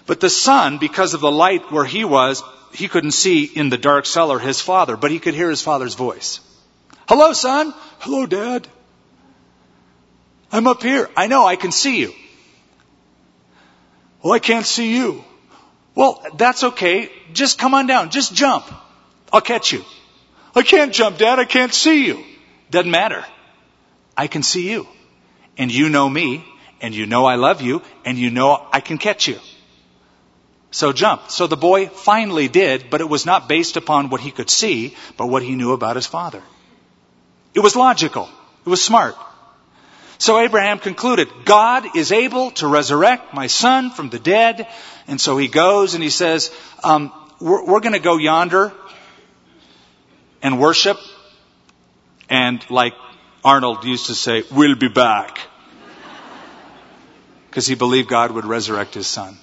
[0.04, 2.42] But the son, because of the light where he was,
[2.74, 5.94] he couldn't see in the dark cellar his father, but he could hear his father's
[5.94, 6.40] voice.
[7.06, 7.72] Hello, son.
[8.00, 8.66] Hello, dad.
[10.50, 11.08] I'm up here.
[11.16, 12.12] I know, I can see you.
[14.20, 15.24] Well, I can't see you.
[15.94, 17.12] Well, that's okay.
[17.32, 18.10] Just come on down.
[18.10, 18.64] Just jump.
[19.32, 19.84] I'll catch you.
[20.56, 21.38] I can't jump, Dad.
[21.38, 22.24] I can't see you.
[22.72, 23.24] Doesn't matter.
[24.16, 24.88] I can see you.
[25.56, 26.44] And you know me
[26.80, 29.38] and you know I love you, and you know I can catch you.
[30.70, 31.30] So jump.
[31.30, 34.96] So the boy finally did, but it was not based upon what he could see,
[35.16, 36.42] but what he knew about his father.
[37.54, 38.28] It was logical.
[38.64, 39.16] It was smart.
[40.18, 44.68] So Abraham concluded, God is able to resurrect my son from the dead.
[45.08, 46.54] And so he goes and he says,
[46.84, 48.72] um, we're, we're going to go yonder
[50.42, 50.98] and worship.
[52.28, 52.92] And like
[53.42, 55.40] Arnold used to say, we'll be back
[57.50, 59.36] because he believed God would resurrect his son.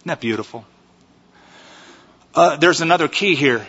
[0.00, 0.66] Isn't that beautiful?
[2.34, 3.66] Uh, there's another key here.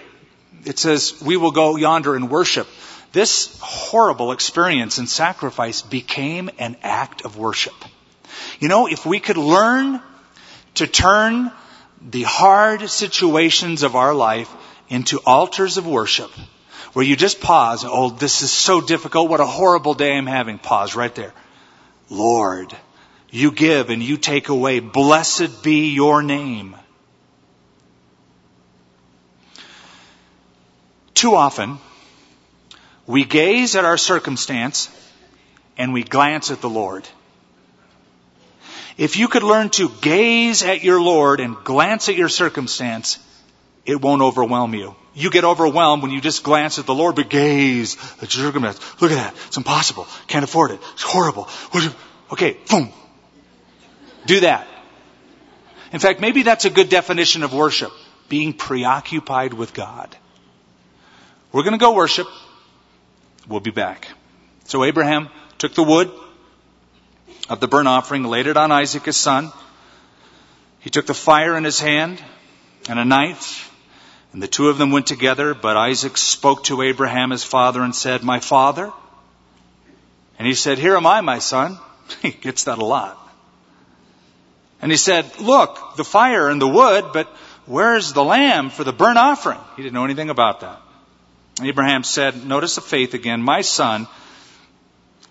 [0.66, 2.68] It says, we will go yonder and worship.
[3.14, 7.74] This horrible experience and sacrifice became an act of worship.
[8.60, 10.02] You know, if we could learn
[10.76, 11.50] to turn
[12.02, 14.52] the hard situations of our life
[14.90, 16.32] into altars of worship,
[16.92, 20.60] where you just pause, oh, this is so difficult, what a horrible day I'm having.
[20.60, 21.34] Pause right there.
[22.10, 22.76] Lord,
[23.36, 24.80] you give and you take away.
[24.80, 26.76] Blessed be your name.
[31.14, 31.78] Too often,
[33.08, 34.90] we gaze at our circumstance
[35.78, 37.08] and we glance at the Lord.
[38.98, 43.20] If you could learn to gaze at your Lord and glance at your circumstance,
[43.86, 44.96] it won't overwhelm you.
[45.14, 49.02] You get overwhelmed when you just glance at the Lord, but gaze at your circumstance.
[49.02, 49.34] Look at that.
[49.48, 50.08] It's impossible.
[50.28, 50.80] Can't afford it.
[50.94, 51.50] It's horrible.
[52.32, 52.92] Okay, boom.
[54.26, 54.68] Do that.
[55.92, 57.92] In fact, maybe that's a good definition of worship.
[58.28, 60.16] Being preoccupied with God.
[61.52, 62.28] We're going to go worship.
[63.48, 64.08] We'll be back.
[64.66, 66.12] So Abraham took the wood
[67.50, 69.52] of the burnt offering, laid it on Isaac his son.
[70.80, 72.22] He took the fire in his hand
[72.90, 73.72] and a knife,
[74.34, 75.54] and the two of them went together.
[75.54, 78.92] But Isaac spoke to Abraham his father and said, My father?
[80.38, 81.80] And he said, Here am I, my son.
[82.22, 83.25] He gets that a lot.
[84.86, 87.26] And he said, look, the fire and the wood, but
[87.66, 89.58] where's the lamb for the burnt offering?
[89.76, 90.80] He didn't know anything about that.
[91.60, 94.08] Abraham said, notice the faith again, my son,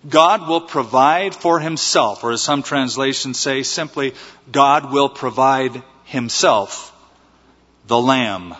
[0.09, 4.13] God will provide for himself, or as some translations say, simply,
[4.51, 6.93] God will provide himself
[7.87, 8.55] the lamb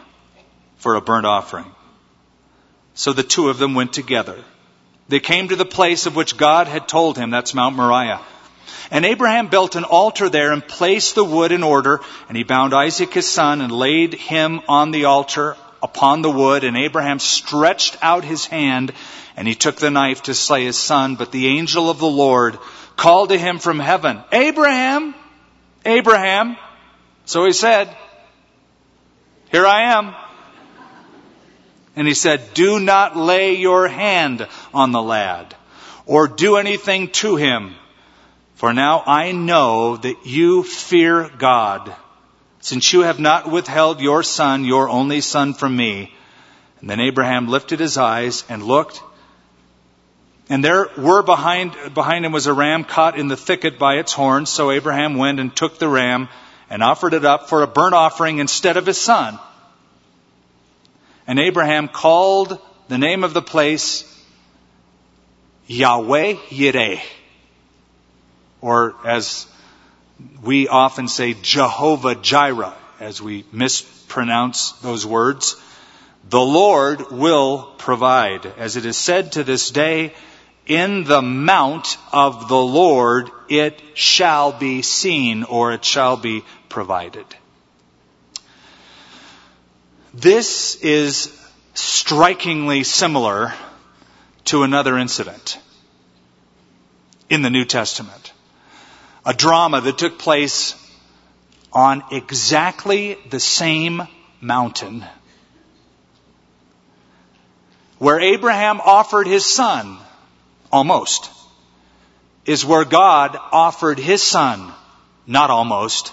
[0.78, 1.70] for a burnt offering.
[2.94, 4.42] So the two of them went together.
[5.10, 8.22] They came to the place of which God had told him, that's Mount Moriah.
[8.92, 12.74] And Abraham built an altar there and placed the wood in order, and he bound
[12.74, 17.98] Isaac his son and laid him on the altar upon the wood, and Abraham stretched
[18.02, 18.92] out his hand,
[19.38, 22.58] and he took the knife to slay his son, but the angel of the Lord
[22.96, 25.14] called to him from heaven, Abraham!
[25.86, 26.58] Abraham.
[27.26, 27.96] So he said,
[29.52, 30.16] Here I am.
[31.96, 35.56] And he said, Do not lay your hand on the lad
[36.06, 37.76] or do anything to him.
[38.66, 41.96] For now I know that you fear God,
[42.62, 46.12] since you have not withheld your son, your only son, from me.
[46.80, 49.04] And then Abraham lifted his eyes and looked,
[50.50, 54.14] and there were behind, behind him was a ram caught in the thicket by its
[54.14, 54.50] horns.
[54.50, 56.28] So Abraham went and took the ram
[56.68, 59.38] and offered it up for a burnt offering instead of his son.
[61.28, 64.12] And Abraham called the name of the place
[65.68, 67.00] Yahweh Yireh.
[68.66, 69.46] Or as
[70.42, 75.56] we often say, Jehovah Jireh, as we mispronounce those words.
[76.28, 78.48] The Lord will provide.
[78.58, 80.16] As it is said to this day,
[80.66, 87.28] in the mount of the Lord it shall be seen or it shall be provided.
[90.12, 91.40] This is
[91.76, 93.54] strikingly similar
[94.46, 95.60] to another incident
[97.30, 98.25] in the New Testament.
[99.26, 100.76] A drama that took place
[101.74, 104.08] on exactly the same
[104.40, 105.04] mountain
[107.98, 109.98] where Abraham offered his son
[110.72, 111.32] almost,
[112.46, 114.72] is where God offered his son,
[115.26, 116.12] not almost,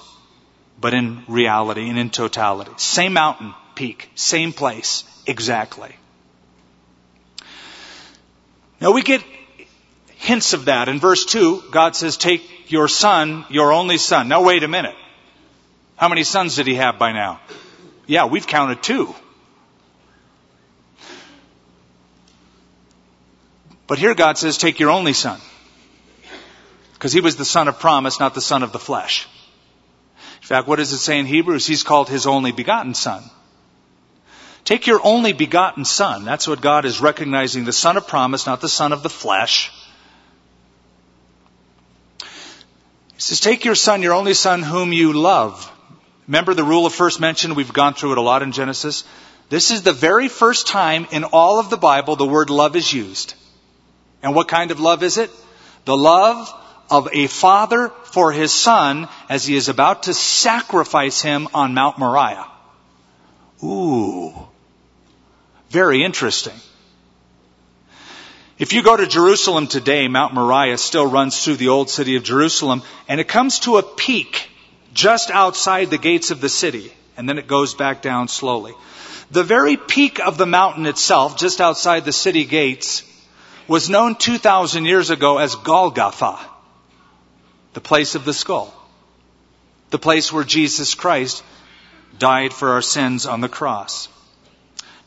[0.80, 2.72] but in reality and in totality.
[2.76, 5.94] Same mountain peak, same place, exactly.
[8.80, 9.22] Now we get
[10.16, 10.88] hints of that.
[10.88, 12.42] In verse 2, God says, Take
[12.72, 14.28] your son, your only son.
[14.28, 14.96] Now wait a minute.
[15.96, 17.40] How many sons did he have by now?
[18.06, 19.14] Yeah, we've counted two.
[23.86, 25.38] But here God says, take your only son.
[26.94, 29.28] Because he was the son of promise, not the son of the flesh.
[30.40, 31.66] In fact, what does it say in Hebrews?
[31.66, 33.22] He's called his only begotten son.
[34.64, 36.24] Take your only begotten son.
[36.24, 39.70] That's what God is recognizing, the son of promise, not the son of the flesh.
[43.22, 45.70] He says, take your son, your only son whom you love.
[46.26, 47.54] Remember the rule of first mention?
[47.54, 49.04] We've gone through it a lot in Genesis.
[49.48, 52.92] This is the very first time in all of the Bible the word love is
[52.92, 53.34] used.
[54.24, 55.30] And what kind of love is it?
[55.84, 56.52] The love
[56.90, 62.00] of a father for his son as he is about to sacrifice him on Mount
[62.00, 62.48] Moriah.
[63.62, 64.34] Ooh.
[65.70, 66.58] Very interesting.
[68.62, 72.22] If you go to Jerusalem today, Mount Moriah still runs through the old city of
[72.22, 74.48] Jerusalem, and it comes to a peak
[74.94, 78.72] just outside the gates of the city, and then it goes back down slowly.
[79.32, 83.02] The very peak of the mountain itself, just outside the city gates,
[83.66, 86.38] was known 2,000 years ago as Golgotha,
[87.72, 88.72] the place of the skull,
[89.90, 91.42] the place where Jesus Christ
[92.16, 94.06] died for our sins on the cross.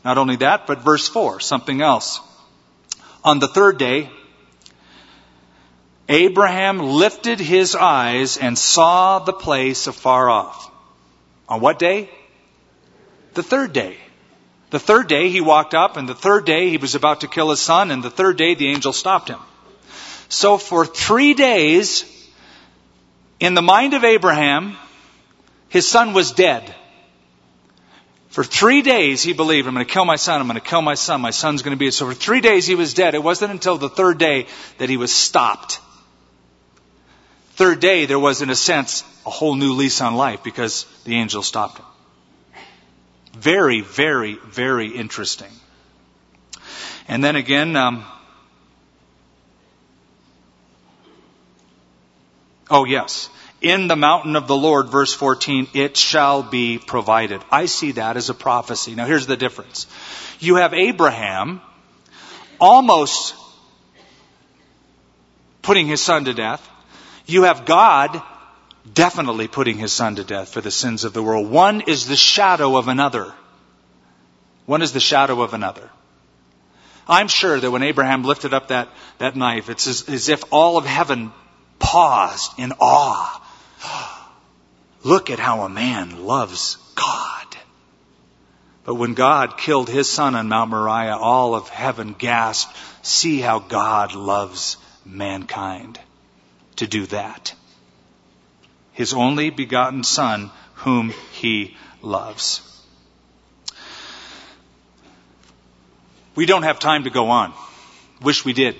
[0.04, 2.20] Not only that, but verse 4, something else.
[3.26, 4.08] On the third day,
[6.08, 10.70] Abraham lifted his eyes and saw the place afar off.
[11.48, 12.08] On what day?
[13.34, 13.96] The third day.
[14.70, 17.50] The third day he walked up, and the third day he was about to kill
[17.50, 19.40] his son, and the third day the angel stopped him.
[20.28, 22.04] So for three days,
[23.40, 24.76] in the mind of Abraham,
[25.68, 26.72] his son was dead.
[28.36, 30.82] For three days he believed, I'm going to kill my son, I'm going to kill
[30.82, 31.90] my son, my son's going to be.
[31.90, 33.14] So for three days he was dead.
[33.14, 35.80] It wasn't until the third day that he was stopped.
[37.52, 41.14] Third day there was, in a sense, a whole new lease on life because the
[41.14, 41.86] angel stopped him.
[43.38, 45.52] Very, very, very interesting.
[47.08, 48.04] And then again, um,
[52.68, 53.30] oh yes,
[53.70, 57.42] in the mountain of the Lord, verse 14, it shall be provided.
[57.50, 58.94] I see that as a prophecy.
[58.94, 59.86] Now here's the difference.
[60.40, 61.60] You have Abraham
[62.60, 63.34] almost
[65.62, 66.66] putting his son to death.
[67.26, 68.22] You have God
[68.92, 71.50] definitely putting his son to death for the sins of the world.
[71.50, 73.34] One is the shadow of another.
[74.64, 75.90] One is the shadow of another.
[77.08, 78.88] I'm sure that when Abraham lifted up that,
[79.18, 81.32] that knife, it's as, as if all of heaven
[81.78, 83.42] paused in awe.
[85.06, 87.46] Look at how a man loves God.
[88.84, 93.58] But when God killed his son on Mount Moriah, all of heaven gasped, see how
[93.60, 95.98] God loves mankind
[96.76, 97.54] to do that
[98.96, 102.62] his only begotten Son, whom he loves.
[106.34, 107.52] We don't have time to go on.
[108.22, 108.74] Wish we did.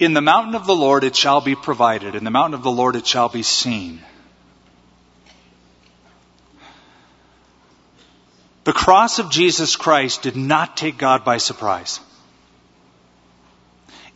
[0.00, 2.70] In the mountain of the Lord it shall be provided, in the mountain of the
[2.70, 4.00] Lord it shall be seen.
[8.64, 12.00] The cross of Jesus Christ did not take God by surprise.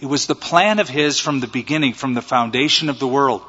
[0.00, 3.42] It was the plan of His from the beginning, from the foundation of the world.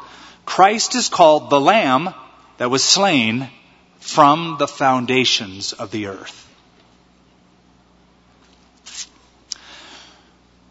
[0.46, 2.14] Christ is called the Lamb
[2.58, 3.50] that was slain
[4.00, 6.46] from the foundations of the earth.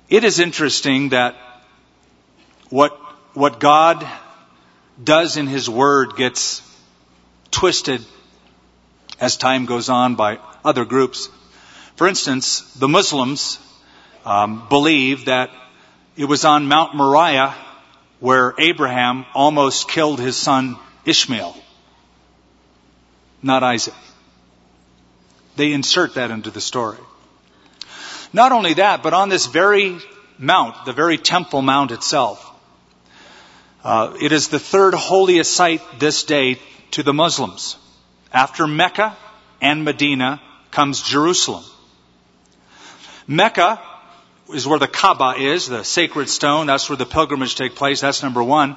[0.09, 1.37] It is interesting that
[2.71, 2.93] what,
[3.35, 4.07] what God
[5.03, 6.63] does in His Word gets
[7.51, 8.05] twisted
[9.21, 11.29] as time goes on by other groups.
[11.97, 13.59] For instance, the Muslims
[14.25, 15.51] um, believe that
[16.17, 17.55] it was on Mount Moriah
[18.21, 21.57] where Abraham almost killed his son Ishmael,
[23.43, 23.95] not Isaac.
[25.57, 26.99] They insert that into the story.
[28.33, 29.99] Not only that, but on this very
[30.39, 32.48] mount, the very Temple Mount itself,
[33.85, 36.59] uh, it is the third holiest site this day
[36.93, 37.77] to the Muslims.
[38.33, 39.17] After Mecca
[39.61, 41.65] and Medina comes Jerusalem.
[43.27, 43.81] Mecca
[44.53, 46.67] is where the Kaaba is, the sacred stone.
[46.67, 48.01] That's where the pilgrimage take place.
[48.01, 48.77] That's number one.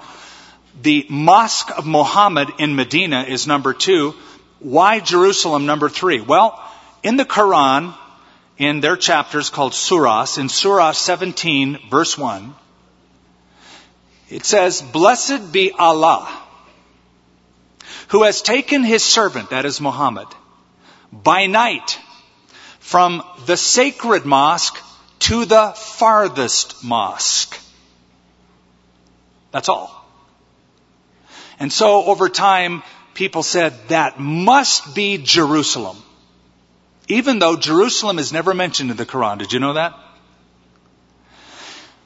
[0.81, 4.15] The Mosque of Muhammad in Medina is number two.
[4.59, 6.21] Why Jerusalem number three?
[6.21, 6.61] Well,
[7.03, 7.95] in the Quran,
[8.57, 12.53] in their chapters called surahs, in Surah 17, verse 1,
[14.31, 16.27] it says, Blessed be Allah,
[18.07, 20.27] who has taken his servant, that is Muhammad,
[21.11, 21.99] by night
[22.79, 24.77] from the sacred mosque
[25.19, 27.59] to the farthest mosque.
[29.51, 29.97] That's all.
[31.59, 35.97] And so over time, people said that must be Jerusalem.
[37.07, 39.37] Even though Jerusalem is never mentioned in the Quran.
[39.37, 39.93] Did you know that?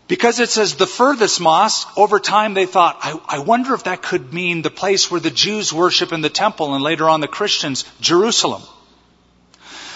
[0.08, 4.04] Because it says the furthest mosque, over time they thought, I, I, wonder if that
[4.04, 7.28] could mean the place where the Jews worship in the temple and later on the
[7.28, 8.62] Christians, Jerusalem.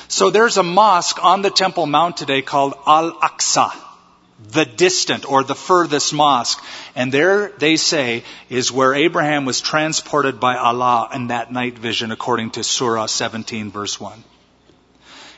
[0.07, 3.71] So there's a mosque on the Temple Mount today called Al-Aqsa,
[4.51, 6.59] the distant or the furthest mosque.
[6.95, 12.11] And there they say is where Abraham was transported by Allah in that night vision
[12.11, 14.23] according to Surah 17 verse 1.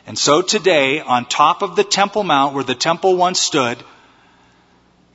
[0.07, 3.83] And so today, on top of the Temple Mount where the temple once stood,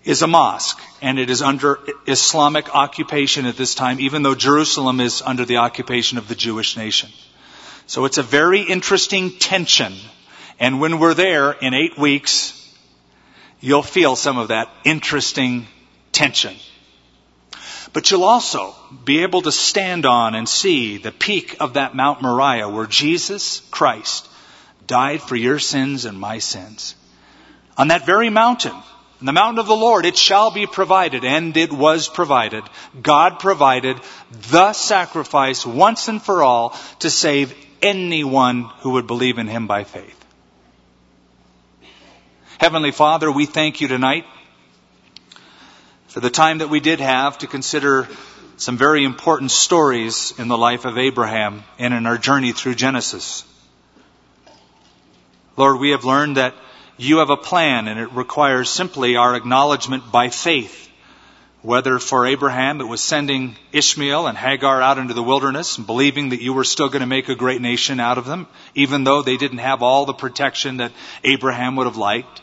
[0.07, 5.01] is a mosque, and it is under Islamic occupation at this time, even though Jerusalem
[5.01, 7.11] is under the occupation of the Jewish nation.
[7.89, 9.93] So it's a very interesting tension.
[10.61, 12.53] And when we're there in eight weeks,
[13.61, 15.67] you'll feel some of that interesting
[16.13, 16.55] tension.
[17.93, 22.23] But you'll also be able to stand on and see the peak of that Mount
[22.23, 24.29] Moriah where Jesus Christ
[24.87, 26.95] died for your sins and my sins.
[27.77, 28.77] On that very mountain,
[29.21, 32.64] in the mountain of the Lord, it shall be provided, and it was provided.
[33.01, 33.99] God provided
[34.51, 39.85] the sacrifice once and for all to save anyone who would believe in him by
[39.85, 40.25] faith.
[42.59, 44.25] Heavenly Father, we thank you tonight
[46.09, 48.09] for the time that we did have to consider
[48.59, 53.45] some very important stories in the life of Abraham and in our journey through Genesis.
[55.57, 56.55] Lord, we have learned that
[56.97, 60.86] you have a plan and it requires simply our acknowledgement by faith
[61.66, 66.28] whether for Abraham it was sending Ishmael and Hagar out into the wilderness and believing
[66.28, 69.22] that you were still going to make a great nation out of them, even though
[69.22, 70.92] they didn't have all the protection that
[71.24, 72.40] Abraham would have liked.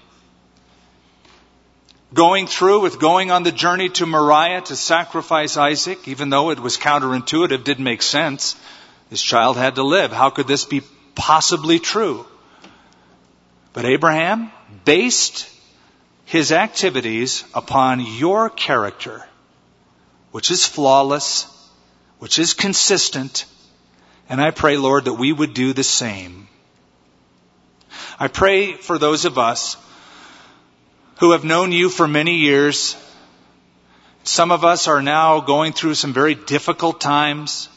[2.14, 6.60] Going through with going on the journey to Moriah to sacrifice Isaac, even though it
[6.60, 8.58] was counterintuitive, didn't make sense.
[9.10, 10.12] This child had to live.
[10.12, 10.82] How could this be
[11.16, 12.26] possibly true?
[13.74, 14.52] But Abraham,
[14.86, 15.50] based
[16.26, 19.28] his activities upon your character,
[20.32, 21.48] which is flawless,
[22.20, 23.46] which is consistent,
[24.30, 26.48] and I pray, Lord, that we would do the same.
[28.20, 29.76] I pray for those of us
[31.18, 32.96] who have known you for many years.
[34.24, 37.70] Some of us are now going through some very difficult times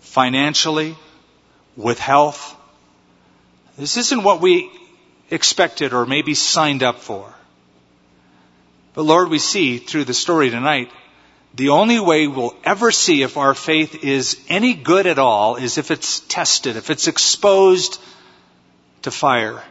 [0.00, 0.96] financially,
[1.76, 2.56] with health.
[3.78, 4.70] This isn't what we
[5.30, 7.32] expected or maybe signed up for.
[8.94, 10.90] But Lord, we see through the story tonight,
[11.54, 15.78] the only way we'll ever see if our faith is any good at all is
[15.78, 18.00] if it's tested, if it's exposed
[19.02, 19.62] to fire,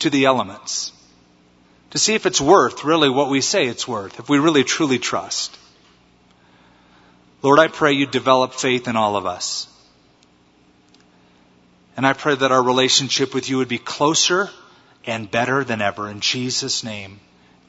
[0.00, 0.92] to the elements,
[1.90, 4.98] to see if it's worth really what we say it's worth, if we really truly
[4.98, 5.56] trust.
[7.42, 9.68] Lord, I pray you develop faith in all of us.
[11.98, 14.50] And I pray that our relationship with you would be closer
[15.04, 16.08] and better than ever.
[16.08, 17.18] In Jesus' name.